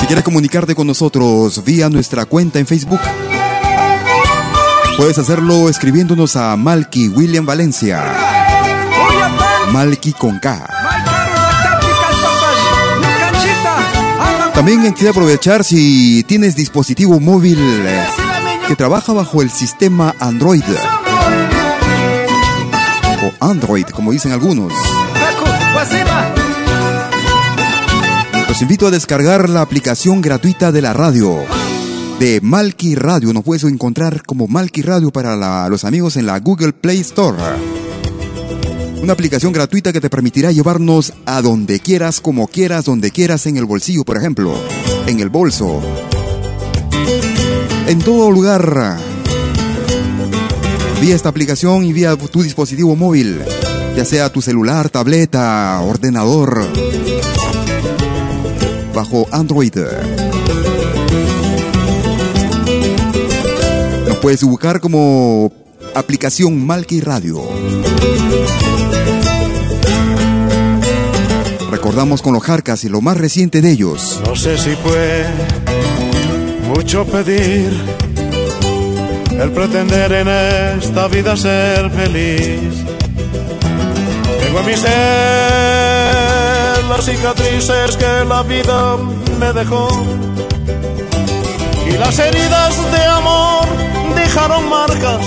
Si 0.00 0.06
quieres 0.06 0.24
comunicarte 0.24 0.74
con 0.74 0.88
nosotros 0.88 1.62
vía 1.64 1.88
nuestra 1.88 2.24
cuenta 2.24 2.58
en 2.58 2.66
Facebook, 2.66 3.00
puedes 4.96 5.18
hacerlo 5.18 5.68
escribiéndonos 5.68 6.34
a 6.34 6.56
Malky 6.56 7.08
William 7.08 7.46
Valencia. 7.46 8.04
Malky 9.70 10.12
con 10.14 10.40
K. 10.40 10.73
También 14.54 14.82
quisiera 14.92 15.10
aprovechar 15.10 15.64
si 15.64 16.22
tienes 16.24 16.54
dispositivo 16.54 17.18
móvil 17.18 17.58
eh, 17.58 18.06
que 18.68 18.76
trabaja 18.76 19.12
bajo 19.12 19.42
el 19.42 19.50
sistema 19.50 20.14
Android. 20.20 20.62
O 23.22 23.44
Android, 23.44 23.86
como 23.86 24.12
dicen 24.12 24.32
algunos. 24.32 24.72
Los 28.48 28.62
invito 28.62 28.86
a 28.86 28.90
descargar 28.90 29.50
la 29.50 29.62
aplicación 29.62 30.20
gratuita 30.20 30.70
de 30.70 30.82
la 30.82 30.92
radio. 30.92 31.36
De 32.20 32.40
Malky 32.40 32.94
Radio. 32.94 33.32
Nos 33.32 33.42
puedes 33.42 33.64
encontrar 33.64 34.22
como 34.22 34.46
Malky 34.46 34.82
Radio 34.82 35.10
para 35.10 35.68
los 35.68 35.84
amigos 35.84 36.16
en 36.16 36.26
la 36.26 36.38
Google 36.38 36.72
Play 36.72 37.00
Store. 37.00 37.36
Una 39.04 39.12
aplicación 39.12 39.52
gratuita 39.52 39.92
que 39.92 40.00
te 40.00 40.08
permitirá 40.08 40.50
llevarnos 40.50 41.12
a 41.26 41.42
donde 41.42 41.78
quieras, 41.78 42.22
como 42.22 42.48
quieras, 42.48 42.86
donde 42.86 43.10
quieras, 43.10 43.44
en 43.44 43.58
el 43.58 43.66
bolsillo, 43.66 44.02
por 44.02 44.16
ejemplo, 44.16 44.54
en 45.06 45.20
el 45.20 45.28
bolso. 45.28 45.82
En 47.86 47.98
todo 47.98 48.30
lugar. 48.30 48.96
Vía 51.02 51.14
esta 51.14 51.28
aplicación 51.28 51.84
y 51.84 51.92
vía 51.92 52.16
tu 52.16 52.42
dispositivo 52.42 52.96
móvil, 52.96 53.42
ya 53.94 54.06
sea 54.06 54.32
tu 54.32 54.40
celular, 54.40 54.88
tableta, 54.88 55.78
ordenador, 55.82 56.66
bajo 58.94 59.26
Android. 59.32 59.74
Nos 64.08 64.16
puedes 64.16 64.42
buscar 64.44 64.80
como 64.80 65.52
aplicación 65.94 66.66
Malky 66.66 67.00
Radio. 67.00 67.42
Recordamos 71.70 72.22
con 72.22 72.32
los 72.32 72.42
Jarcas 72.42 72.84
y 72.84 72.88
lo 72.88 73.00
más 73.00 73.16
reciente 73.16 73.60
de 73.60 73.70
ellos. 73.70 74.20
No 74.26 74.36
sé 74.36 74.58
si 74.58 74.74
fue 74.76 75.26
mucho 76.68 77.04
pedir 77.06 77.72
el 79.30 79.50
pretender 79.52 80.12
en 80.12 80.28
esta 80.78 81.08
vida 81.08 81.36
ser 81.36 81.90
feliz. 81.90 82.74
Tengo 84.42 84.60
en 84.60 84.66
mi 84.66 84.76
ser 84.76 86.84
las 86.88 87.04
cicatrices 87.04 87.96
que 87.96 88.24
la 88.28 88.42
vida 88.42 88.96
me 89.38 89.52
dejó 89.52 89.88
y 91.88 91.98
las 91.98 92.18
heridas 92.18 92.92
de 92.92 93.04
amor 93.04 93.66
dejaron 94.14 94.68
marcas, 94.68 95.24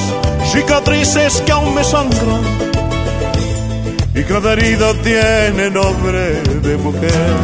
cicatrices 0.51 1.41
que 1.41 1.51
aún 1.51 1.73
me 1.75 1.83
sangran. 1.83 2.41
Y 4.15 4.23
cada 4.23 4.53
herida 4.53 4.93
tiene 5.03 5.69
nombre 5.69 6.41
de 6.65 6.77
mujer. 6.77 7.35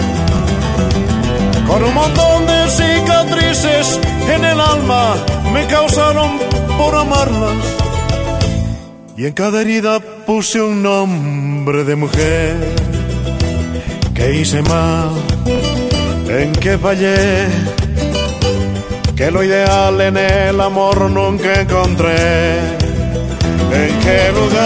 Con 1.67 1.83
un 1.83 1.93
montón 1.93 2.45
de 2.45 2.69
cicatrices 2.69 3.99
en 4.29 4.45
el 4.45 4.59
alma 4.59 5.15
me 5.53 5.65
causaron 5.67 6.39
por 6.77 6.95
amarlas. 6.95 7.55
Y 9.15 9.27
en 9.27 9.33
cada 9.33 9.61
herida 9.61 9.99
puse 9.99 10.61
un 10.61 10.81
nombre 10.81 11.83
de 11.83 11.95
mujer. 11.95 12.55
Que 14.15 14.35
hice 14.39 14.61
mal, 14.63 15.11
en 16.27 16.51
que 16.53 16.77
fallé. 16.77 17.47
que 19.15 19.29
lo 19.29 19.43
ideal 19.43 20.01
en 20.01 20.17
el 20.17 20.59
amor 20.59 21.09
nunca 21.09 21.61
encontré. 21.61 22.82
¿En 23.73 23.99
qué 24.01 24.31
lugar 24.31 24.63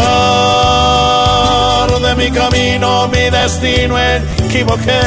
de 2.02 2.16
mi 2.16 2.30
camino, 2.30 3.08
mi 3.08 3.30
destino 3.30 3.98
equivoqué? 3.98 5.00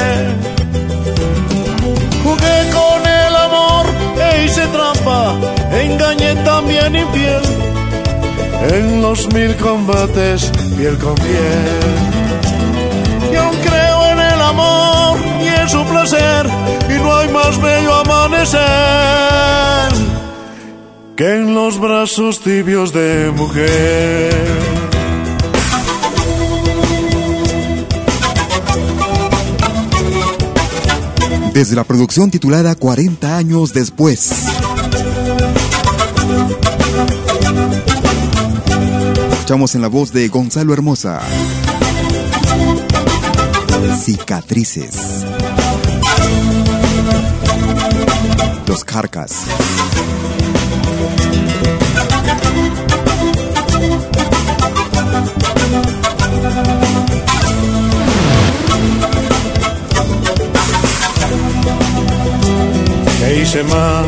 Jugué 2.25 2.71
con 2.73 3.07
el 3.07 3.37
amor 3.37 3.85
e 4.19 4.45
hice 4.45 4.67
trampa, 4.69 5.35
engañé 5.73 6.35
también 6.45 6.97
infiel. 6.97 7.43
En 8.71 9.03
los 9.03 9.27
mil 9.35 9.55
combates, 9.57 10.51
piel 10.79 10.97
con 10.99 11.15
piel. 11.17 11.81
Y 13.33 13.37
aún 13.37 13.57
creo 13.57 14.07
en 14.13 14.19
el 14.19 14.41
amor 14.41 15.19
y 15.43 15.49
en 15.61 15.69
su 15.69 15.85
placer, 15.85 16.47
y 16.89 16.95
no 17.03 17.17
hay 17.17 17.29
más 17.29 17.61
bello 17.61 17.95
amanecer 17.97 18.61
en 21.21 21.55
los 21.55 21.79
brazos 21.79 22.41
tibios 22.41 22.95
de 22.95 23.31
mujer. 23.37 24.33
Desde 31.53 31.77
la 31.77 31.85
producción 31.85 32.31
titulada 32.31 32.75
40 32.75 33.37
años 33.37 33.75
después. 33.75 34.33
Escuchamos 39.33 39.75
en 39.75 39.83
la 39.83 39.89
voz 39.89 40.12
de 40.12 40.29
Gonzalo 40.29 40.73
Hermosa. 40.73 41.21
Cicatrices. 44.03 45.27
Los 48.66 48.85
carcas. 48.85 49.45
¿Qué 63.31 63.43
hice 63.43 63.62
mal? 63.62 64.07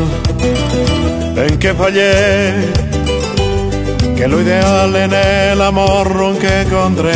¿En 1.37 1.57
qué 1.57 1.73
fallé? 1.73 2.51
Que 4.17 4.27
lo 4.27 4.41
ideal 4.41 4.93
en 4.97 5.13
el 5.13 5.61
amor 5.61 6.13
nunca 6.13 6.61
encontré. 6.63 7.13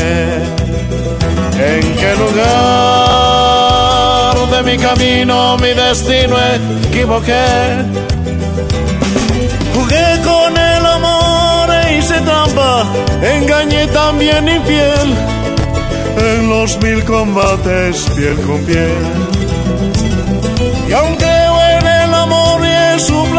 ¿En 1.59 1.81
qué 1.99 2.15
lugar 2.23 2.47
de 4.51 4.63
mi 4.63 4.77
camino, 4.77 5.57
mi 5.57 5.73
destino 5.73 6.37
equivoqué? 6.87 7.45
Jugué 9.75 10.21
con 10.23 10.57
el 10.57 10.85
amor 10.85 11.69
e 11.83 11.97
hice 11.97 12.21
trampa, 12.21 12.85
engañé 13.21 13.85
también 13.87 14.47
infiel. 14.47 15.13
En 16.17 16.47
los 16.49 16.81
mil 16.81 17.03
combates, 17.03 18.09
piel 18.15 18.37
con 18.43 18.63
piel. 18.63 19.36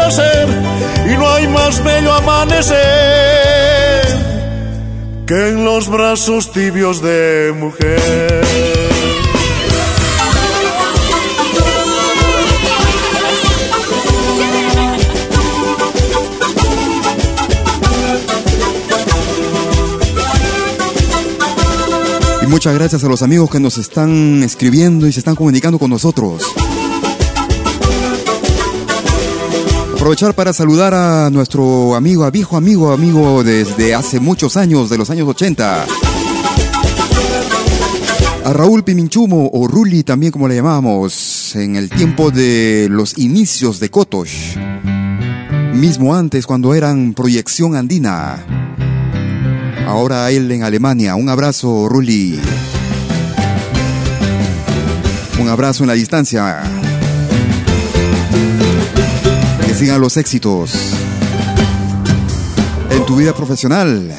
Y 0.09 1.17
no 1.17 1.29
hay 1.29 1.47
más 1.47 1.83
bello 1.83 2.11
amanecer 2.13 2.77
que 5.27 5.49
en 5.49 5.63
los 5.63 5.87
brazos 5.87 6.51
tibios 6.51 6.99
de 7.03 7.53
mujer. 7.55 8.43
Y 22.41 22.47
muchas 22.47 22.73
gracias 22.73 23.03
a 23.03 23.07
los 23.07 23.21
amigos 23.21 23.51
que 23.51 23.59
nos 23.59 23.77
están 23.77 24.41
escribiendo 24.41 25.05
y 25.05 25.13
se 25.13 25.19
están 25.19 25.35
comunicando 25.35 25.77
con 25.77 25.91
nosotros. 25.91 26.41
Aprovechar 29.99 30.33
para 30.33 30.53
saludar 30.53 30.93
a 30.93 31.29
nuestro 31.29 31.93
amigo, 31.93 32.23
a 32.23 32.31
viejo 32.31 32.55
amigo, 32.55 32.93
amigo 32.93 33.43
desde 33.43 33.93
hace 33.93 34.21
muchos 34.21 34.55
años, 34.55 34.89
de 34.89 34.97
los 34.97 35.09
años 35.09 35.27
80. 35.27 35.85
A 38.45 38.53
Raúl 38.53 38.85
Piminchumo 38.85 39.49
o 39.51 39.67
Ruli 39.67 40.03
también 40.03 40.31
como 40.31 40.47
le 40.47 40.55
llamamos, 40.55 41.53
en 41.53 41.75
el 41.75 41.89
tiempo 41.89 42.31
de 42.31 42.87
los 42.89 43.17
inicios 43.17 43.81
de 43.81 43.89
Kotosh. 43.89 44.55
Mismo 45.73 46.15
antes 46.15 46.47
cuando 46.47 46.73
eran 46.73 47.13
proyección 47.13 47.75
andina. 47.75 48.45
Ahora 49.85 50.31
él 50.31 50.49
en 50.49 50.63
Alemania. 50.63 51.15
Un 51.15 51.27
abrazo, 51.27 51.89
Ruli. 51.89 52.39
Un 55.41 55.49
abrazo 55.49 55.83
en 55.83 55.87
la 55.87 55.93
distancia. 55.93 56.63
Que 59.69 59.75
sigan 59.75 60.01
los 60.01 60.17
éxitos 60.17 60.71
en 62.89 63.05
tu 63.05 63.17
vida 63.17 63.35
profesional. 63.35 64.11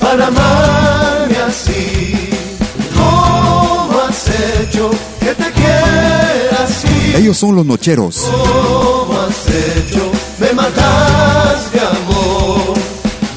para 0.00 0.26
amarme 0.26 1.36
así. 1.46 2.30
¿Cómo 2.92 4.00
has 4.08 4.26
hecho 4.26 4.90
que 5.20 5.36
te 5.36 5.52
quiera 5.52 6.64
así? 6.64 7.14
Ellos 7.14 7.36
son 7.38 7.54
los 7.54 7.64
nocheros. 7.64 8.26
¿Cómo 8.28 9.20
has 9.20 9.46
hecho? 9.46 10.10
Me 10.40 10.52
matas 10.52 11.72
de 11.72 11.80
amor. 11.80 12.74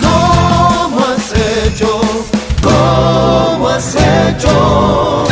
¿Cómo 0.01 0.99
has 1.05 1.67
hecho? 1.67 2.01
¿Cómo 2.63 3.69
has 3.69 3.95
hecho? 3.95 5.22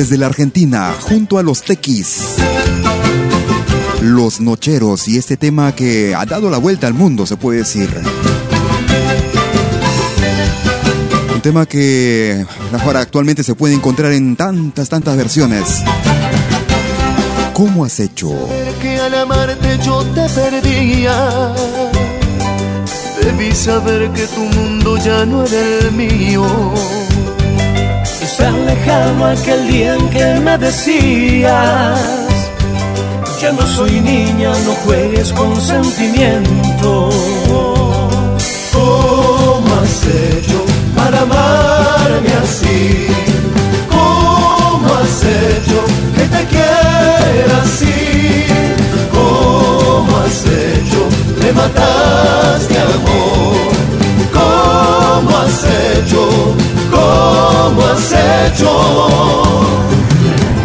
Desde 0.00 0.16
la 0.16 0.28
Argentina, 0.28 0.94
junto 0.98 1.36
a 1.36 1.42
los 1.42 1.60
tequis. 1.60 2.36
Los 4.00 4.40
nocheros 4.40 5.06
y 5.08 5.18
este 5.18 5.36
tema 5.36 5.74
que 5.74 6.14
ha 6.14 6.24
dado 6.24 6.48
la 6.48 6.56
vuelta 6.56 6.86
al 6.86 6.94
mundo, 6.94 7.26
se 7.26 7.36
puede 7.36 7.58
decir. 7.58 7.90
Un 11.34 11.42
tema 11.42 11.66
que 11.66 12.46
ahora 12.82 13.00
actualmente 13.00 13.42
se 13.42 13.54
puede 13.54 13.74
encontrar 13.74 14.12
en 14.12 14.36
tantas, 14.36 14.88
tantas 14.88 15.18
versiones. 15.18 15.64
¿Cómo 17.52 17.84
has 17.84 18.00
hecho? 18.00 18.30
Que 18.80 18.98
al 18.98 19.14
amarte 19.14 19.78
yo 19.84 20.02
te 20.14 20.26
perdía. 20.30 21.54
Debí 23.22 23.52
saber 23.54 24.10
que 24.12 24.26
tu 24.28 24.40
mundo 24.40 24.96
ya 24.96 25.26
no 25.26 25.44
era 25.44 25.60
el 25.60 25.92
mío. 25.92 26.46
Tan 28.40 28.66
lejano 28.66 29.26
aquel 29.26 29.68
día 29.68 29.94
en 29.94 30.08
que 30.08 30.24
me 30.40 30.56
decías 30.58 32.00
Ya 33.40 33.52
no 33.52 33.64
soy 33.66 34.00
niña, 34.00 34.50
no 34.66 34.72
juegues 34.84 35.32
con 35.32 35.60
sentimientos 35.60 37.14
¿Cómo 38.72 39.68
has 39.80 40.04
hecho 40.06 40.58
para 40.96 41.20
amarme 41.20 42.32
así? 42.42 43.06
¿Cómo 43.88 44.86
has 45.00 45.16
hecho 45.40 45.78
que 46.16 46.24
te 46.34 46.42
quiera 46.52 47.56
así? 47.62 48.46
¿Cómo 49.12 50.16
has 50.24 50.44
hecho? 50.46 51.00
Me 51.40 51.52
mataste 51.52 52.78
amor 52.78 53.70
¿Cómo 54.32 55.30
has 55.38 55.64
hecho? 55.64 56.79
¿Cómo 57.10 57.82
has 57.86 58.12
hecho? 58.12 58.70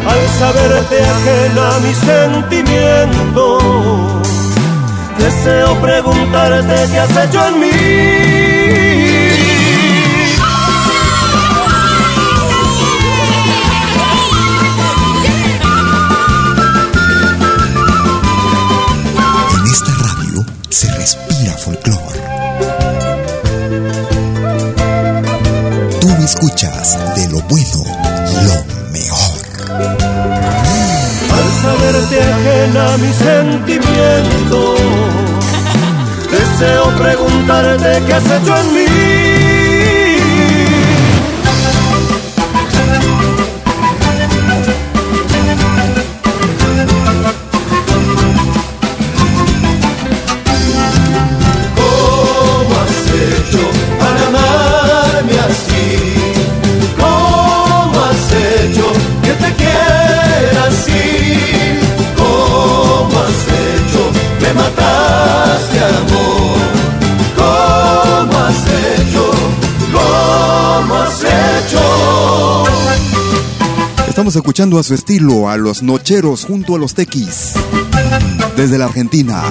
Al 0.08 0.22
saberte 0.40 0.98
ajena 1.02 1.76
a 1.76 1.80
mis 1.80 1.98
sentimientos 1.98 3.64
Deseo 5.18 5.74
preguntarte 5.82 6.76
qué 6.92 7.00
has 7.00 7.18
hecho 7.26 7.48
en 7.48 7.60
mí 7.60 8.55
a 32.96 32.98
mis 32.98 33.16
sentimientos 33.16 34.80
Deseo 36.32 36.90
preguntarte 36.98 38.04
qué 38.06 38.14
has 38.14 38.26
hecho 38.26 38.56
en 38.58 38.74
mí 38.74 39.45
Estamos 74.26 74.38
escuchando 74.38 74.80
a 74.80 74.84
su 74.84 74.96
estilo, 74.96 75.50
a 75.50 75.56
los 75.56 75.84
nocheros 75.84 76.46
junto 76.46 76.74
a 76.74 76.80
los 76.80 76.96
tequis. 76.96 77.54
Desde 78.58 78.80
la 78.80 78.86
Argentina. 78.86 79.44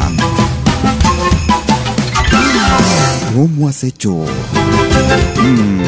¿Cómo 3.37 3.69
has 3.69 3.85
hecho? 3.85 4.25
Mm. 5.37 5.85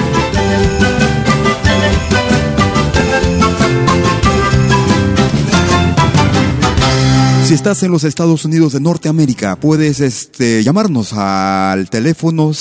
Si 7.45 7.55
estás 7.55 7.83
en 7.83 7.91
los 7.91 8.05
Estados 8.05 8.45
Unidos 8.45 8.73
de 8.73 8.79
Norteamérica, 8.79 9.57
puedes 9.57 9.99
este, 9.99 10.63
llamarnos 10.63 11.13
al 11.13 11.91
teléfono 11.91 12.53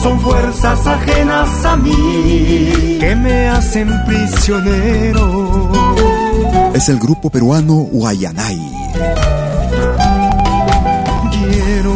Son 0.00 0.20
fuerzas 0.20 0.86
ajenas 0.86 1.64
a 1.64 1.76
mí 1.76 2.98
que 3.00 3.16
me 3.16 3.48
hacen 3.48 3.90
prisionero. 4.06 5.72
Es 6.72 6.88
el 6.88 7.00
grupo 7.00 7.30
peruano 7.30 7.74
Guayanay. 7.90 9.47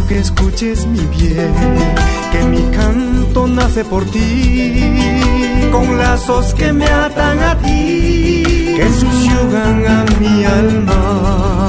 Que 0.09 0.19
escuches 0.19 0.85
mi 0.87 0.99
bien, 1.07 1.55
que 2.33 2.43
mi 2.45 2.63
canto 2.77 3.47
nace 3.47 3.83
por 3.83 4.05
ti, 4.05 4.85
con 5.73 5.97
lazos 5.97 6.53
que 6.53 6.71
me 6.71 6.85
atan 6.85 7.39
a 7.39 7.57
ti, 7.57 8.43
que 8.77 8.91
subyugan 9.01 9.87
a 9.87 10.05
mi 10.21 10.45
alma, 10.45 11.69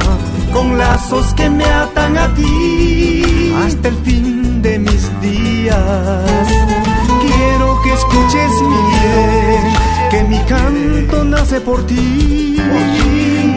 con 0.51 0.77
lazos 0.77 1.33
que 1.35 1.49
me 1.49 1.63
atan 1.63 2.17
a 2.17 2.33
ti, 2.33 3.53
hasta 3.65 3.87
el 3.87 3.97
fin 3.99 4.61
de 4.61 4.79
mis 4.79 5.21
días. 5.21 6.47
Quiero 7.21 7.81
que 7.81 7.93
escuches 7.93 8.51
mi 8.61 8.81
bien, 8.91 9.63
que 10.11 10.23
mi 10.25 10.39
canto 10.39 11.23
nace 11.23 11.61
por 11.61 11.85
ti, 11.87 12.57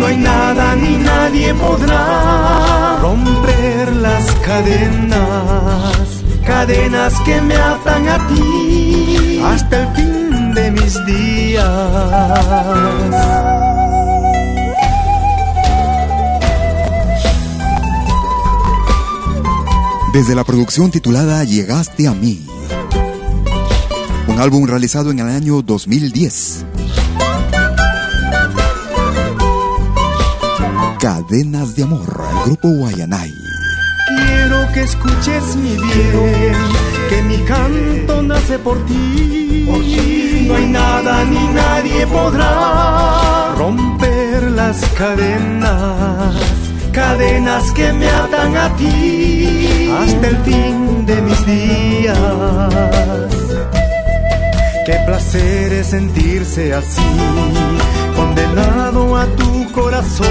no 0.07 0.13
hay 0.13 0.19
nada 0.19 0.77
ni 0.77 0.97
nadie 0.99 1.53
podrá 1.55 2.99
romper 3.01 3.93
las 3.97 4.25
cadenas, 4.37 6.23
cadenas 6.47 7.13
que 7.25 7.41
me 7.41 7.57
atan 7.57 8.09
a 8.09 8.29
ti 8.29 9.41
hasta 9.45 9.83
el 9.83 9.97
fin 9.97 10.55
de 10.55 10.71
mis 10.71 11.07
días. 11.07 11.67
Desde 20.13 20.35
la 20.37 20.45
producción 20.45 20.93
titulada 20.93 21.43
Llegaste 21.43 22.07
a 22.07 22.15
mí. 22.15 22.47
Un 24.29 24.41
álbum 24.41 24.67
realizado 24.67 25.11
en 25.11 25.19
el 25.19 25.29
año 25.29 25.63
2010. 25.63 26.65
Cadenas 31.07 31.77
de 31.77 31.85
Amor, 31.85 32.21
el 32.33 32.45
grupo 32.47 32.69
Guayanay. 32.69 33.33
Quiero 34.09 34.73
que 34.73 34.83
escuches 34.83 35.55
mi 35.55 35.77
bien, 35.77 36.57
que 37.09 37.23
mi 37.23 37.37
canto 37.45 38.23
nace 38.23 38.59
por 38.59 38.85
ti. 38.87 39.69
No 40.49 40.57
hay 40.57 40.67
nada 40.67 41.25
ni 41.27 41.47
nadie 41.55 42.09
podrá 42.09 43.55
romper 43.57 44.51
las 44.51 44.85
cadenas, 44.99 46.35
cadenas 46.91 47.71
que 47.71 47.93
me 47.93 48.09
atan 48.09 48.57
a 48.57 48.75
ti 48.75 49.89
hasta 49.97 50.27
el 50.27 50.37
fin 50.39 51.07
de 51.07 51.23
mis 51.23 51.47
días. 51.47 52.19
Qué 54.85 54.99
placer 55.07 55.73
es 55.73 55.87
sentirse 55.87 56.75
así, 56.75 57.01
condenado 58.37 59.16
a 59.16 59.26
tu 59.37 59.72
corazón, 59.72 60.26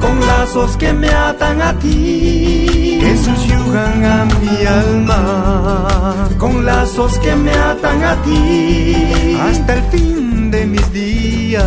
con 0.00 0.20
lazos 0.26 0.76
que 0.76 0.92
me 0.92 1.08
atan 1.08 1.60
a 1.60 1.78
ti, 1.78 2.98
que 3.00 3.16
subyugan 3.16 4.04
a 4.04 4.24
mi 4.40 4.66
alma, 4.66 6.28
con 6.38 6.64
lazos 6.64 7.18
que 7.18 7.34
me 7.34 7.52
atan 7.52 8.04
a 8.04 8.14
ti, 8.22 9.36
hasta 9.40 9.74
el 9.74 9.82
fin 9.90 10.50
de 10.50 10.66
mis 10.66 10.92
días. 10.92 11.64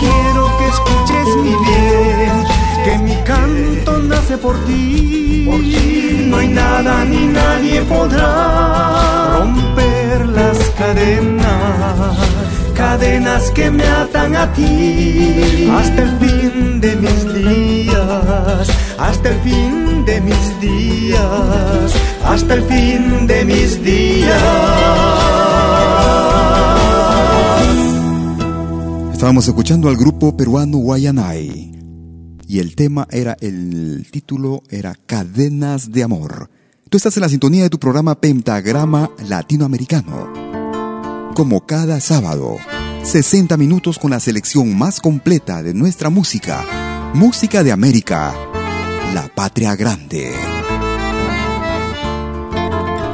Quiero 0.00 0.44
que 0.58 0.66
escuches 0.74 1.28
mi 1.44 1.54
bien, 1.66 2.44
que 2.84 2.98
mi 2.98 3.16
canto 3.24 3.98
nace 4.02 4.38
por 4.38 4.56
ti, 4.64 5.46
por 5.48 5.60
ti. 5.60 6.26
No 6.28 6.38
hay 6.38 6.48
nada 6.48 7.04
ni 7.04 7.26
nadie 7.26 7.82
podrá 7.82 9.38
romper 9.38 10.26
las 10.28 10.58
cadenas, 10.78 12.16
cadenas 12.82 13.50
que 13.52 13.70
me 13.70 13.84
atan 13.84 14.34
a 14.34 14.52
ti 14.54 15.68
hasta 15.70 16.02
el 16.02 16.12
fin 16.18 16.80
de 16.80 16.96
mis 16.96 17.20
días, 17.32 18.68
hasta 18.98 19.28
el 19.28 19.38
fin 19.46 20.04
de 20.04 20.20
mis 20.20 20.60
días, 20.60 21.94
hasta 22.24 22.54
el 22.54 22.62
fin 22.64 23.26
de 23.28 23.44
mis 23.44 23.70
días. 23.84 24.42
Estábamos 29.12 29.46
escuchando 29.46 29.88
al 29.88 29.96
grupo 29.96 30.36
peruano 30.36 30.78
Guayanay 30.78 31.70
y 32.48 32.58
el 32.58 32.74
tema 32.74 33.06
era, 33.12 33.36
el 33.40 34.08
título 34.10 34.64
era 34.68 34.96
Cadenas 35.06 35.92
de 35.92 36.02
Amor. 36.02 36.50
Tú 36.90 36.96
estás 36.96 37.16
en 37.16 37.20
la 37.20 37.28
sintonía 37.28 37.62
de 37.62 37.70
tu 37.70 37.78
programa 37.78 38.20
Pentagrama 38.20 39.08
Latinoamericano. 39.28 40.51
Como 41.34 41.64
cada 41.64 41.98
sábado, 42.00 42.58
60 43.04 43.56
minutos 43.56 43.98
con 43.98 44.10
la 44.10 44.20
selección 44.20 44.76
más 44.76 45.00
completa 45.00 45.62
de 45.62 45.72
nuestra 45.72 46.10
música. 46.10 46.62
Música 47.14 47.62
de 47.62 47.72
América, 47.72 48.34
la 49.14 49.28
patria 49.34 49.74
grande. 49.74 50.30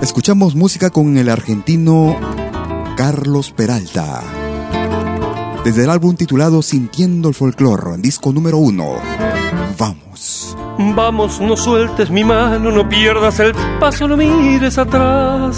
Escuchamos 0.03 0.57
música 0.57 0.91
con 0.91 1.17
el 1.17 1.29
argentino 1.29 2.17
Carlos 2.97 3.53
Peralta. 3.53 4.25
Desde 5.65 5.85
el 5.85 5.91
álbum 5.91 6.17
titulado 6.17 6.61
Sintiendo 6.63 7.29
el 7.29 7.37
Folclor, 7.37 8.01
disco 8.01 8.33
número 8.33 8.59
uno. 8.59 8.95
Vamos. 9.79 10.57
Vamos, 10.77 11.41
no 11.41 11.57
sueltes 11.57 12.11
mi 12.11 12.25
mano, 12.25 12.73
no 12.73 12.89
pierdas 12.89 13.39
el 13.39 13.55
paso, 13.79 14.09
no 14.09 14.17
mires 14.17 14.77
atrás. 14.77 15.57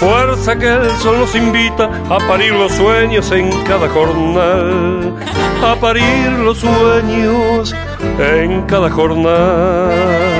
Fuerza 0.00 0.56
que 0.56 0.66
el 0.66 0.96
sol 0.98 1.18
nos 1.18 1.34
invita 1.34 1.90
a 2.08 2.18
parir 2.28 2.52
los 2.52 2.72
sueños 2.72 3.30
en 3.32 3.50
cada 3.64 3.88
jornal. 3.88 5.14
A 5.62 5.74
parir 5.76 6.30
los 6.44 6.58
sueños 6.58 7.74
en 8.18 8.62
cada 8.62 8.90
jornal. 8.90 10.38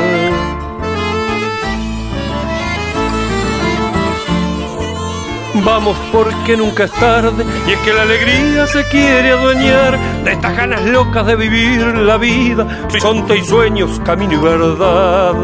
Vamos 5.65 5.97
porque 6.13 6.57
nunca 6.57 6.85
es 6.85 6.93
tarde 6.93 7.45
y 7.67 7.73
es 7.73 7.79
que 7.81 7.93
la 7.93 8.03
alegría 8.03 8.67
se 8.67 8.85
quiere 8.85 9.33
adueñar 9.33 9.99
de 10.25 10.33
estas 10.33 10.57
ganas 10.57 10.85
locas 10.85 11.27
de 11.27 11.37
vivir 11.37 11.85
la 11.85 12.17
vida, 12.17 12.87
horizonte 12.89 13.37
y 13.37 13.45
sueños, 13.45 14.01
camino 14.05 14.35
y 14.35 14.37
verdad. 14.37 15.35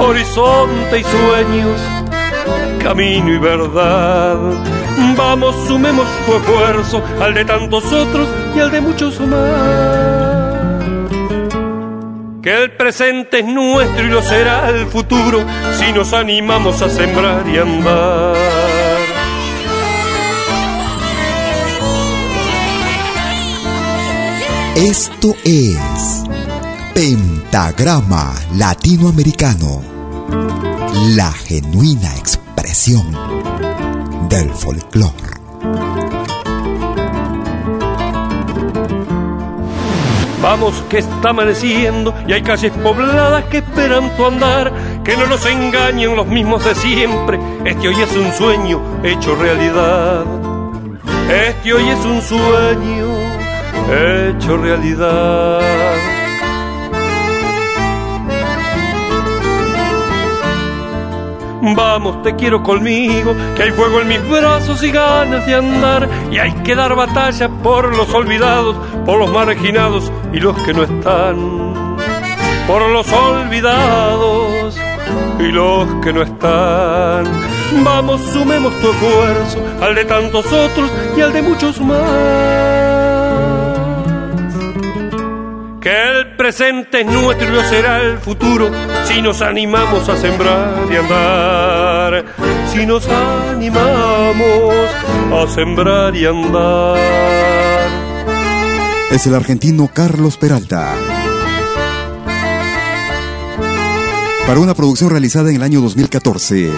Horizonte 0.00 1.00
y 1.00 1.04
sueños, 1.04 1.80
camino 2.82 3.32
y 3.32 3.38
verdad. 3.38 4.36
Vamos, 5.16 5.54
sumemos 5.66 6.06
tu 6.26 6.34
esfuerzo 6.34 7.02
al 7.20 7.34
de 7.34 7.44
tantos 7.44 7.84
otros 7.92 8.28
y 8.54 8.60
al 8.60 8.70
de 8.70 8.80
muchos 8.80 9.20
más. 9.20 10.82
Que 12.42 12.62
el 12.62 12.72
presente 12.72 13.38
es 13.40 13.46
nuestro 13.46 14.04
y 14.04 14.08
lo 14.08 14.20
será 14.20 14.68
el 14.70 14.86
futuro 14.86 15.44
si 15.78 15.92
nos 15.92 16.12
animamos 16.12 16.82
a 16.82 16.88
sembrar 16.88 17.44
y 17.48 17.58
andar. 17.58 18.36
Esto 24.74 25.36
es 25.44 26.24
Pentagrama 26.94 28.34
Latinoamericano, 28.56 29.82
la 31.14 31.30
genuina 31.30 32.08
expresión 32.16 32.41
del 34.30 34.50
folclore. 34.54 35.12
Vamos 40.40 40.82
que 40.88 40.98
está 40.98 41.28
amaneciendo 41.28 42.14
y 42.26 42.32
hay 42.32 42.42
calles 42.42 42.72
pobladas 42.82 43.44
que 43.50 43.58
esperan 43.58 44.08
tu 44.16 44.24
andar, 44.24 44.72
que 45.04 45.18
no 45.18 45.26
nos 45.26 45.44
engañen 45.44 46.16
los 46.16 46.26
mismos 46.26 46.64
de 46.64 46.74
siempre, 46.74 47.38
este 47.66 47.88
hoy 47.88 48.00
es 48.00 48.16
un 48.16 48.32
sueño 48.32 48.80
hecho 49.02 49.36
realidad. 49.36 50.24
Este 51.30 51.74
hoy 51.74 51.86
es 51.90 52.04
un 52.06 52.22
sueño 52.22 53.08
hecho 53.90 54.56
realidad. 54.56 56.21
Vamos, 61.64 62.24
te 62.24 62.34
quiero 62.34 62.60
conmigo, 62.60 63.36
que 63.54 63.62
hay 63.62 63.70
fuego 63.70 64.00
en 64.00 64.08
mis 64.08 64.28
brazos 64.28 64.82
y 64.82 64.90
ganas 64.90 65.46
de 65.46 65.54
andar. 65.54 66.08
Y 66.32 66.38
hay 66.38 66.52
que 66.64 66.74
dar 66.74 66.96
batalla 66.96 67.48
por 67.48 67.96
los 67.96 68.12
olvidados, 68.12 68.76
por 69.06 69.20
los 69.20 69.30
marginados 69.30 70.10
y 70.32 70.40
los 70.40 70.60
que 70.64 70.74
no 70.74 70.82
están. 70.82 71.96
Por 72.66 72.90
los 72.90 73.06
olvidados 73.12 74.76
y 75.38 75.52
los 75.52 75.88
que 76.02 76.12
no 76.12 76.22
están. 76.22 77.26
Vamos, 77.84 78.20
sumemos 78.32 78.74
tu 78.80 78.90
esfuerzo 78.90 79.62
al 79.80 79.94
de 79.94 80.04
tantos 80.04 80.44
otros 80.52 80.90
y 81.16 81.20
al 81.20 81.32
de 81.32 81.42
muchos 81.42 81.80
más. 81.80 82.00
Que 85.80 86.21
presente 86.42 87.02
es 87.02 87.06
nuestro 87.06 87.46
y 87.46 87.52
lo 87.52 87.62
será 87.62 88.00
el 88.00 88.18
futuro 88.18 88.68
si 89.04 89.22
nos 89.22 89.40
animamos 89.42 90.08
a 90.08 90.16
sembrar 90.16 90.88
y 90.90 90.96
andar. 90.96 92.24
Si 92.72 92.84
nos 92.84 93.06
animamos 93.06 94.74
a 95.32 95.46
sembrar 95.54 96.16
y 96.16 96.26
andar. 96.26 96.98
Es 99.12 99.24
el 99.28 99.36
argentino 99.36 99.88
Carlos 99.94 100.36
Peralta. 100.36 100.94
Para 104.44 104.58
una 104.58 104.74
producción 104.74 105.10
realizada 105.10 105.50
en 105.50 105.56
el 105.56 105.62
año 105.62 105.80
2014. 105.80 106.72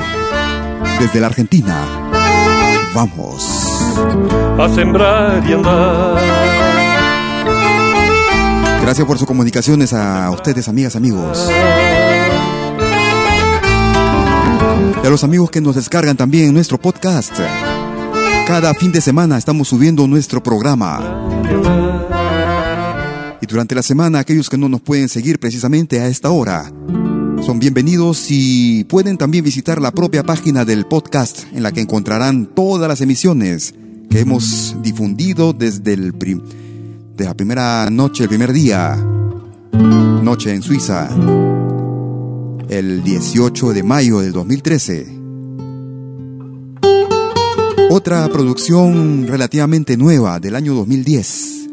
Desde 1.00 1.20
la 1.20 1.28
Argentina. 1.28 1.74
Vamos. 2.94 3.42
A 4.58 4.68
sembrar 4.74 5.42
y 5.48 5.54
andar. 5.54 6.63
Gracias 8.84 9.06
por 9.06 9.16
sus 9.16 9.26
comunicaciones 9.26 9.94
a 9.94 10.30
ustedes, 10.30 10.68
amigas, 10.68 10.94
amigos. 10.94 11.48
Y 15.02 15.06
a 15.06 15.08
los 15.08 15.24
amigos 15.24 15.50
que 15.50 15.62
nos 15.62 15.76
descargan 15.76 16.18
también 16.18 16.52
nuestro 16.52 16.78
podcast. 16.78 17.32
Cada 18.46 18.74
fin 18.74 18.92
de 18.92 19.00
semana 19.00 19.38
estamos 19.38 19.68
subiendo 19.68 20.06
nuestro 20.06 20.42
programa. 20.42 21.00
Y 23.40 23.46
durante 23.46 23.74
la 23.74 23.82
semana, 23.82 24.18
aquellos 24.18 24.50
que 24.50 24.58
no 24.58 24.68
nos 24.68 24.82
pueden 24.82 25.08
seguir 25.08 25.40
precisamente 25.40 26.00
a 26.00 26.08
esta 26.08 26.28
hora, 26.28 26.70
son 27.42 27.58
bienvenidos 27.58 28.26
y 28.28 28.84
pueden 28.84 29.16
también 29.16 29.44
visitar 29.44 29.80
la 29.80 29.92
propia 29.92 30.24
página 30.24 30.66
del 30.66 30.84
podcast 30.84 31.44
en 31.54 31.62
la 31.62 31.72
que 31.72 31.80
encontrarán 31.80 32.44
todas 32.54 32.86
las 32.86 33.00
emisiones 33.00 33.74
que 34.10 34.20
hemos 34.20 34.76
difundido 34.82 35.54
desde 35.54 35.94
el 35.94 36.12
primer 36.12 36.63
de 37.16 37.24
la 37.24 37.34
primera 37.34 37.88
noche, 37.90 38.24
el 38.24 38.28
primer 38.28 38.52
día, 38.52 38.96
noche 39.72 40.52
en 40.52 40.62
Suiza, 40.62 41.08
el 42.68 43.04
18 43.04 43.72
de 43.72 43.82
mayo 43.82 44.18
del 44.18 44.32
2013. 44.32 45.20
Otra 47.90 48.28
producción 48.28 49.26
relativamente 49.28 49.96
nueva 49.96 50.40
del 50.40 50.56
año 50.56 50.74
2010, 50.74 51.68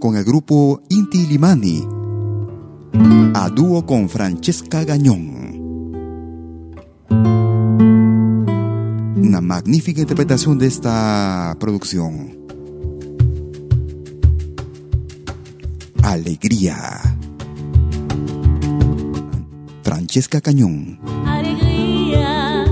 con 0.00 0.16
el 0.16 0.24
grupo 0.24 0.80
Inti 0.88 1.26
Limani, 1.26 1.86
a 3.34 3.50
dúo 3.50 3.84
con 3.84 4.08
Francesca 4.08 4.84
Gañón. 4.84 5.44
Una 9.16 9.40
magnífica 9.42 10.00
interpretación 10.00 10.58
de 10.58 10.66
esta 10.68 11.54
producción. 11.60 12.45
Alegría. 16.06 17.00
Francesca 19.82 20.40
Cañón. 20.40 21.00
Alegría, 21.26 22.64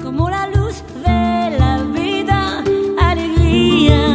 como 0.00 0.30
la 0.30 0.46
luz 0.46 0.76
de 1.04 1.58
la 1.58 1.82
vida. 1.92 2.62
Alegría, 3.00 4.13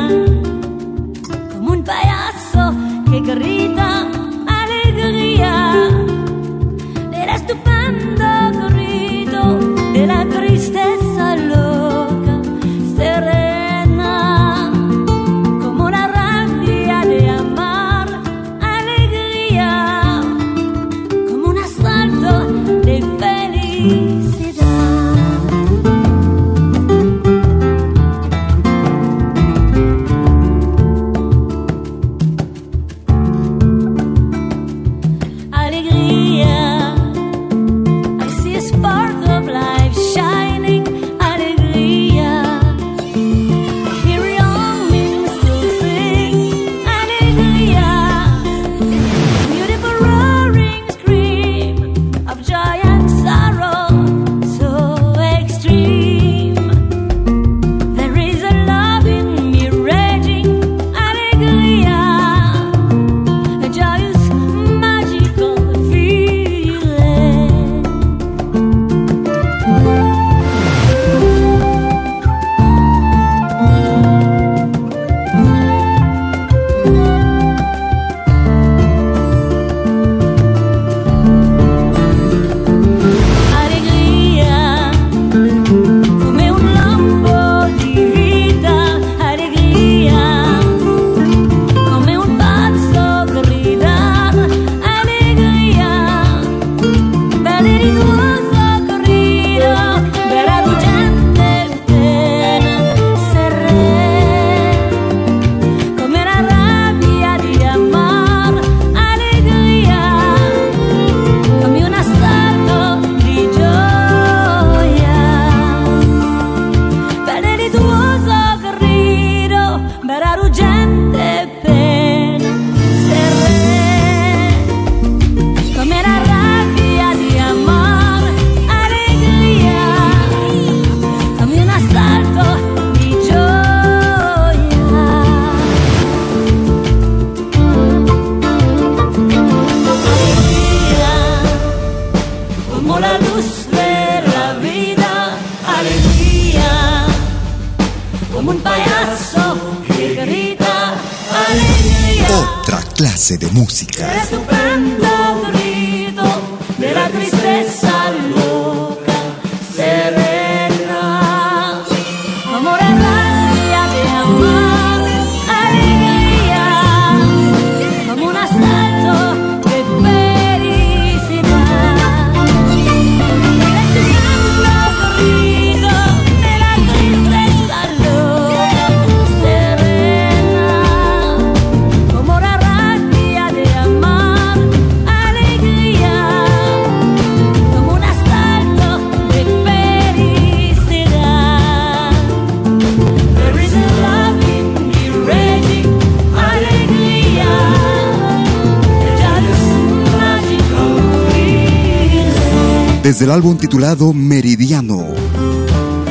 Desde 203.19 203.33
el 203.33 203.35
álbum 203.35 203.57
titulado 203.57 204.13
Meridiano, 204.13 205.05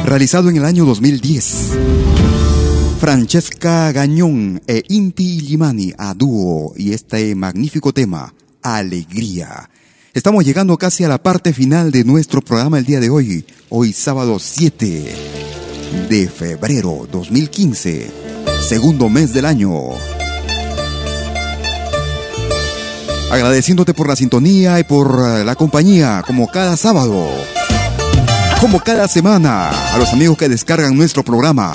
realizado 0.05 0.51
en 0.51 0.59
el 0.59 0.65
año 0.67 0.85
2010. 0.85 1.71
Francesca 3.01 3.91
Gañón 3.93 4.61
e 4.67 4.83
Inti 4.89 5.41
Limani 5.41 5.95
a 5.97 6.13
dúo 6.13 6.75
y 6.77 6.93
este 6.93 7.35
magnífico 7.35 7.95
tema, 7.95 8.35
Alegría. 8.61 9.71
Estamos 10.13 10.45
llegando 10.45 10.77
casi 10.77 11.03
a 11.03 11.09
la 11.09 11.23
parte 11.23 11.55
final 11.55 11.91
de 11.93 12.05
nuestro 12.05 12.43
programa 12.43 12.79
el 12.79 12.85
día 12.85 13.01
de 13.01 13.09
hoy, 13.09 13.47
hoy 13.71 13.95
sábado 13.95 14.39
7 14.39 15.15
de 16.11 16.29
febrero 16.29 17.09
2015, 17.11 18.11
segundo 18.69 19.09
mes 19.09 19.33
del 19.33 19.47
año. 19.47 19.73
Agradeciéndote 23.31 23.95
por 23.95 24.09
la 24.09 24.17
sintonía 24.17 24.81
y 24.81 24.85
por 24.85 25.23
eh, 25.27 25.45
la 25.45 25.55
compañía, 25.55 26.25
como 26.27 26.51
cada 26.51 26.77
sábado, 26.77 27.29
como 28.61 28.81
cada 28.81 29.07
semana, 29.07 29.69
a 29.69 29.99
los 29.99 30.13
amigos 30.13 30.37
que 30.39 30.49
descargan 30.49 30.97
nuestro 30.97 31.23
programa 31.23 31.75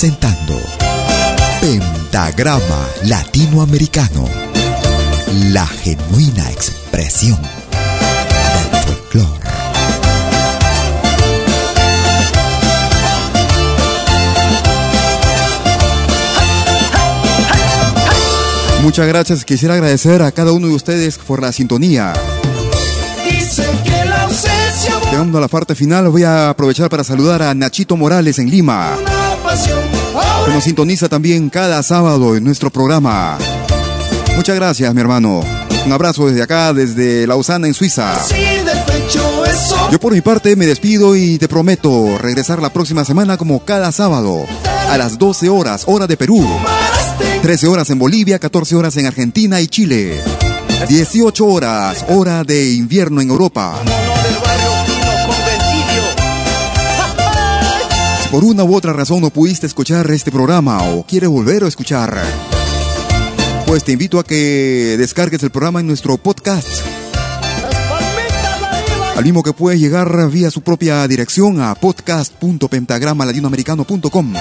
presentando 0.00 0.54
Pentagrama 1.60 2.86
Latinoamericano, 3.06 4.28
la 5.50 5.66
genuina 5.66 6.48
expresión 6.52 7.36
del 7.42 8.80
folclore. 8.82 9.40
Muchas 18.82 19.08
gracias, 19.08 19.44
quisiera 19.44 19.74
agradecer 19.74 20.22
a 20.22 20.30
cada 20.30 20.52
uno 20.52 20.68
de 20.68 20.74
ustedes 20.74 21.18
por 21.18 21.42
la 21.42 21.50
sintonía. 21.50 22.12
Llegando 25.10 25.38
a 25.38 25.40
la 25.40 25.48
parte 25.48 25.74
final, 25.74 26.08
voy 26.08 26.22
a 26.22 26.50
aprovechar 26.50 26.88
para 26.88 27.02
saludar 27.02 27.42
a 27.42 27.52
Nachito 27.52 27.96
Morales 27.96 28.38
en 28.38 28.48
Lima. 28.48 28.96
Que 30.48 30.54
nos 30.54 30.64
sintoniza 30.64 31.08
también 31.08 31.50
cada 31.50 31.82
sábado 31.82 32.34
en 32.34 32.44
nuestro 32.44 32.70
programa. 32.70 33.36
Muchas 34.36 34.56
gracias, 34.56 34.94
mi 34.94 35.00
hermano. 35.00 35.42
Un 35.84 35.92
abrazo 35.92 36.26
desde 36.26 36.42
acá, 36.42 36.72
desde 36.72 37.26
Lausana, 37.26 37.66
en 37.66 37.74
Suiza. 37.74 38.14
Yo 39.90 40.00
por 40.00 40.12
mi 40.12 40.20
parte 40.20 40.56
me 40.56 40.66
despido 40.66 41.16
y 41.16 41.38
te 41.38 41.48
prometo 41.48 42.16
regresar 42.18 42.62
la 42.62 42.72
próxima 42.72 43.04
semana 43.04 43.36
como 43.36 43.64
cada 43.64 43.92
sábado 43.92 44.46
a 44.88 44.96
las 44.96 45.18
12 45.18 45.50
horas, 45.50 45.84
hora 45.86 46.06
de 46.06 46.16
Perú. 46.16 46.46
13 47.42 47.66
horas 47.66 47.90
en 47.90 47.98
Bolivia, 47.98 48.38
14 48.38 48.74
horas 48.76 48.96
en 48.96 49.06
Argentina 49.06 49.60
y 49.60 49.66
Chile. 49.66 50.18
18 50.88 51.44
horas, 51.44 52.06
hora 52.08 52.44
de 52.44 52.72
invierno 52.72 53.20
en 53.20 53.28
Europa. 53.30 53.74
Por 58.30 58.44
una 58.44 58.62
u 58.64 58.74
otra 58.74 58.92
razón 58.92 59.22
no 59.22 59.30
pudiste 59.30 59.66
escuchar 59.66 60.10
este 60.10 60.30
programa 60.30 60.82
o 60.90 61.02
quieres 61.04 61.30
volver 61.30 61.64
a 61.64 61.68
escuchar, 61.68 62.14
pues 63.66 63.82
te 63.84 63.92
invito 63.92 64.18
a 64.18 64.24
que 64.24 64.96
descargues 64.98 65.42
el 65.42 65.50
programa 65.50 65.80
en 65.80 65.86
nuestro 65.86 66.18
podcast. 66.18 66.68
Al 69.16 69.24
mismo 69.24 69.42
que 69.42 69.52
puedes 69.52 69.80
llegar 69.80 70.30
vía 70.30 70.50
su 70.50 70.62
propia 70.62 71.06
dirección 71.08 71.60
a 71.60 71.74
podcast.pentagramalatinoamericano.com. 71.74 74.34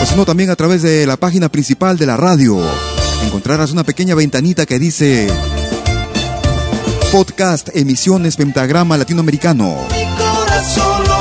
O 0.00 0.06
si 0.06 0.14
no, 0.16 0.26
también 0.26 0.50
a 0.50 0.56
través 0.56 0.82
de 0.82 1.06
la 1.06 1.16
página 1.16 1.48
principal 1.48 1.96
de 1.96 2.06
la 2.06 2.16
radio. 2.16 2.60
Encontrarás 3.24 3.72
una 3.72 3.82
pequeña 3.84 4.14
ventanita 4.14 4.66
que 4.66 4.78
dice 4.78 5.28
Podcast 7.10 7.70
Emisiones 7.74 8.36
Pentagrama 8.36 8.98
Latinoamericano. 8.98 9.76
Corazón 10.18 11.08
lo 11.08 11.08
mata 11.08 11.17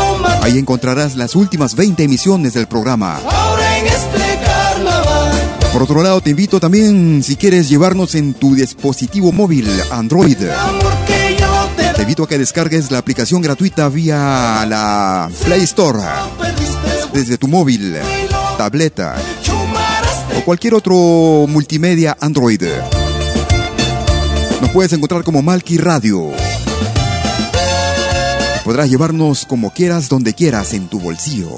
Ahí 0.48 0.58
encontrarás 0.58 1.18
las 1.18 1.36
últimas 1.36 1.76
20 1.76 2.04
emisiones 2.04 2.54
del 2.54 2.68
programa. 2.68 3.18
ahora 3.18 3.80
en 3.80 3.86
este 3.86 4.40
carnaval. 4.46 5.34
Por 5.74 5.84
otro 5.84 6.02
lado, 6.02 6.22
te 6.22 6.30
invito 6.30 6.62
también, 6.62 7.22
si 7.22 7.36
quieres 7.36 7.68
llevarnos 7.68 8.16
en 8.16 8.34
tu 8.34 8.56
dispositivo 8.56 9.34
móvil 9.34 9.70
Android, 9.92 10.38
te 10.38 12.02
invito 12.02 12.24
a 12.24 12.30
que 12.30 12.38
descargues 12.38 12.92
la 12.92 13.00
aplicación 13.00 13.42
gratuita 13.42 13.90
vía 13.90 14.66
la 14.70 15.30
Play 15.44 15.64
Store, 15.64 16.00
desde 17.12 17.38
tu 17.38 17.50
móvil, 17.50 17.98
tableta 18.58 19.18
o 20.38 20.46
cualquier 20.46 20.76
otro 20.76 21.46
multimedia 21.50 22.16
Android. 22.22 22.64
Nos 24.62 24.72
puedes 24.72 24.94
encontrar 24.94 25.26
como 25.26 25.42
Malky 25.42 25.78
Radio. 25.78 26.47
Podrás 28.68 28.90
llevarnos 28.90 29.46
como 29.46 29.72
quieras, 29.72 30.10
donde 30.10 30.34
quieras, 30.34 30.74
en 30.74 30.90
tu 30.90 31.00
bolsillo. 31.00 31.56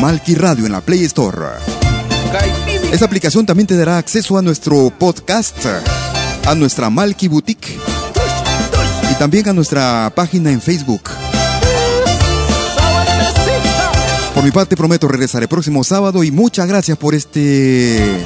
Malky 0.00 0.36
Radio 0.36 0.66
en 0.66 0.70
la 0.70 0.80
Play 0.80 1.02
Store. 1.06 1.48
Esta 2.92 3.06
aplicación 3.06 3.44
también 3.44 3.66
te 3.66 3.76
dará 3.76 3.98
acceso 3.98 4.38
a 4.38 4.42
nuestro 4.42 4.92
podcast, 4.96 5.56
a 6.46 6.54
nuestra 6.54 6.90
Malky 6.90 7.26
Boutique 7.26 7.76
y 9.10 9.14
también 9.14 9.48
a 9.48 9.52
nuestra 9.52 10.12
página 10.14 10.52
en 10.52 10.60
Facebook. 10.60 11.10
Por 14.32 14.44
mi 14.44 14.52
parte 14.52 14.76
prometo 14.76 15.08
regresar 15.08 15.42
el 15.42 15.48
próximo 15.48 15.82
sábado 15.82 16.22
y 16.22 16.30
muchas 16.30 16.68
gracias 16.68 16.96
por 16.96 17.16
este 17.16 18.22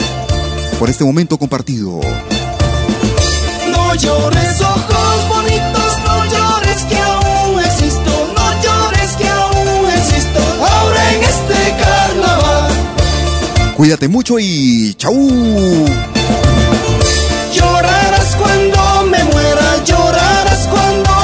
por 0.79 0.91
este 0.91 1.03
momento 1.03 1.39
compartido. 1.39 1.99
No 3.73 3.95
llores 3.95 4.61
ojos 4.61 4.94
Cuídate 13.77 14.09
mucho 14.09 14.39
y 14.39 14.95
chau. 14.95 15.15
Llorarás 17.53 18.37
cuando 18.37 19.07
me 19.11 19.25
muera, 19.25 19.85
llorarás 19.85 20.69
cuando 20.69 21.24